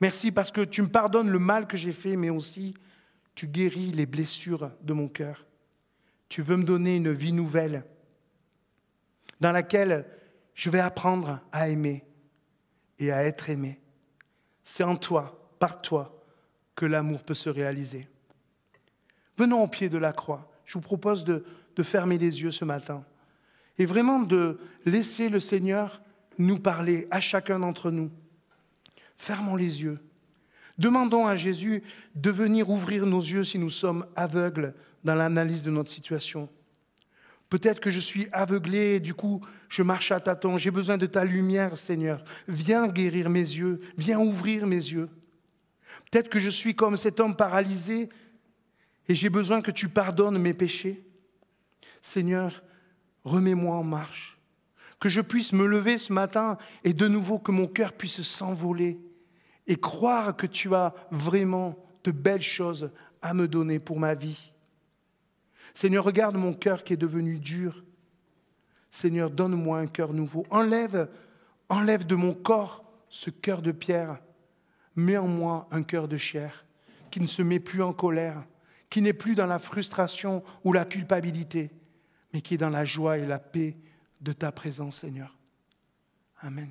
Merci 0.00 0.32
parce 0.32 0.50
que 0.50 0.62
tu 0.62 0.82
me 0.82 0.88
pardonnes 0.88 1.30
le 1.30 1.38
mal 1.38 1.66
que 1.66 1.76
j'ai 1.76 1.92
fait, 1.92 2.16
mais 2.16 2.30
aussi 2.30 2.74
tu 3.34 3.46
guéris 3.46 3.92
les 3.92 4.06
blessures 4.06 4.70
de 4.82 4.92
mon 4.92 5.08
cœur. 5.08 5.46
Tu 6.28 6.42
veux 6.42 6.56
me 6.56 6.64
donner 6.64 6.96
une 6.96 7.12
vie 7.12 7.32
nouvelle 7.32 7.84
dans 9.40 9.52
laquelle 9.52 10.06
je 10.54 10.70
vais 10.70 10.80
apprendre 10.80 11.40
à 11.52 11.68
aimer 11.68 12.04
et 12.98 13.10
à 13.12 13.24
être 13.24 13.50
aimé. 13.50 13.80
C'est 14.62 14.84
en 14.84 14.96
toi, 14.96 15.50
par 15.58 15.80
toi, 15.80 16.22
que 16.74 16.86
l'amour 16.86 17.22
peut 17.22 17.34
se 17.34 17.48
réaliser. 17.50 18.08
Venons 19.36 19.62
au 19.62 19.68
pied 19.68 19.88
de 19.88 19.98
la 19.98 20.12
croix. 20.12 20.50
Je 20.66 20.74
vous 20.74 20.82
propose 20.82 21.24
de, 21.24 21.44
fermer 21.82 22.18
les 22.18 22.42
yeux 22.42 22.50
ce 22.50 22.66
matin 22.66 23.06
et 23.78 23.86
vraiment 23.86 24.18
de 24.18 24.60
laisser 24.84 25.30
le 25.30 25.40
Seigneur 25.40 26.02
nous 26.36 26.58
parler 26.58 27.08
à 27.10 27.20
chacun 27.20 27.58
d'entre 27.58 27.90
nous. 27.90 28.10
Fermons 29.16 29.56
les 29.56 29.82
yeux. 29.82 29.98
Demandons 30.76 31.26
à 31.26 31.36
Jésus 31.36 31.82
de 32.14 32.30
venir 32.30 32.68
ouvrir 32.68 33.06
nos 33.06 33.20
yeux 33.20 33.44
si 33.44 33.58
nous 33.58 33.70
sommes 33.70 34.04
aveugles 34.14 34.74
dans 35.04 35.14
l'analyse 35.14 35.62
de 35.62 35.70
notre 35.70 35.88
situation. 35.88 36.50
Peut-être 37.50 37.80
que 37.80 37.90
je 37.90 38.00
suis 38.00 38.28
aveuglé 38.32 39.00
du 39.00 39.12
coup 39.12 39.42
je 39.70 39.84
marche 39.84 40.10
à 40.10 40.18
tâtons. 40.18 40.58
J'ai 40.58 40.72
besoin 40.72 40.98
de 40.98 41.06
ta 41.06 41.24
lumière, 41.24 41.78
Seigneur. 41.78 42.22
Viens 42.48 42.88
guérir 42.88 43.30
mes 43.30 43.38
yeux, 43.38 43.80
viens 43.96 44.18
ouvrir 44.18 44.66
mes 44.66 44.74
yeux. 44.74 45.08
Peut-être 46.10 46.28
que 46.28 46.40
je 46.40 46.50
suis 46.50 46.74
comme 46.74 46.96
cet 46.96 47.20
homme 47.20 47.36
paralysé 47.36 48.08
et 49.08 49.14
j'ai 49.14 49.30
besoin 49.30 49.62
que 49.62 49.70
tu 49.70 49.88
pardonnes 49.88 50.38
mes 50.38 50.54
péchés. 50.54 51.06
Seigneur, 52.02 52.64
remets-moi 53.22 53.76
en 53.76 53.84
marche, 53.84 54.38
que 54.98 55.08
je 55.08 55.20
puisse 55.20 55.52
me 55.52 55.66
lever 55.66 55.98
ce 55.98 56.12
matin 56.12 56.58
et 56.82 56.92
de 56.92 57.06
nouveau 57.06 57.38
que 57.38 57.52
mon 57.52 57.68
cœur 57.68 57.92
puisse 57.92 58.22
s'envoler 58.22 58.98
et 59.68 59.76
croire 59.76 60.36
que 60.36 60.48
tu 60.48 60.74
as 60.74 60.94
vraiment 61.12 61.78
de 62.02 62.10
belles 62.10 62.42
choses 62.42 62.90
à 63.22 63.34
me 63.34 63.46
donner 63.46 63.78
pour 63.78 64.00
ma 64.00 64.14
vie. 64.14 64.52
Seigneur, 65.74 66.04
regarde 66.04 66.36
mon 66.36 66.52
cœur 66.52 66.84
qui 66.84 66.92
est 66.92 66.98
devenu 66.98 67.38
dur. 67.38 67.84
Seigneur, 68.90 69.30
donne-moi 69.30 69.78
un 69.78 69.86
cœur 69.86 70.12
nouveau. 70.12 70.46
Enlève, 70.50 71.08
enlève 71.68 72.06
de 72.06 72.14
mon 72.14 72.34
corps 72.34 72.84
ce 73.08 73.30
cœur 73.30 73.62
de 73.62 73.72
pierre. 73.72 74.18
Mets 74.96 75.16
en 75.16 75.28
moi 75.28 75.68
un 75.70 75.82
cœur 75.82 76.08
de 76.08 76.16
chair 76.16 76.64
qui 77.10 77.20
ne 77.20 77.26
se 77.26 77.42
met 77.42 77.60
plus 77.60 77.82
en 77.82 77.92
colère, 77.92 78.44
qui 78.88 79.02
n'est 79.02 79.12
plus 79.12 79.34
dans 79.34 79.46
la 79.46 79.58
frustration 79.58 80.42
ou 80.64 80.72
la 80.72 80.84
culpabilité, 80.84 81.70
mais 82.32 82.40
qui 82.40 82.54
est 82.54 82.58
dans 82.58 82.70
la 82.70 82.84
joie 82.84 83.18
et 83.18 83.26
la 83.26 83.38
paix 83.38 83.76
de 84.20 84.32
ta 84.32 84.52
présence, 84.52 84.98
Seigneur. 84.98 85.36
Amen. 86.42 86.70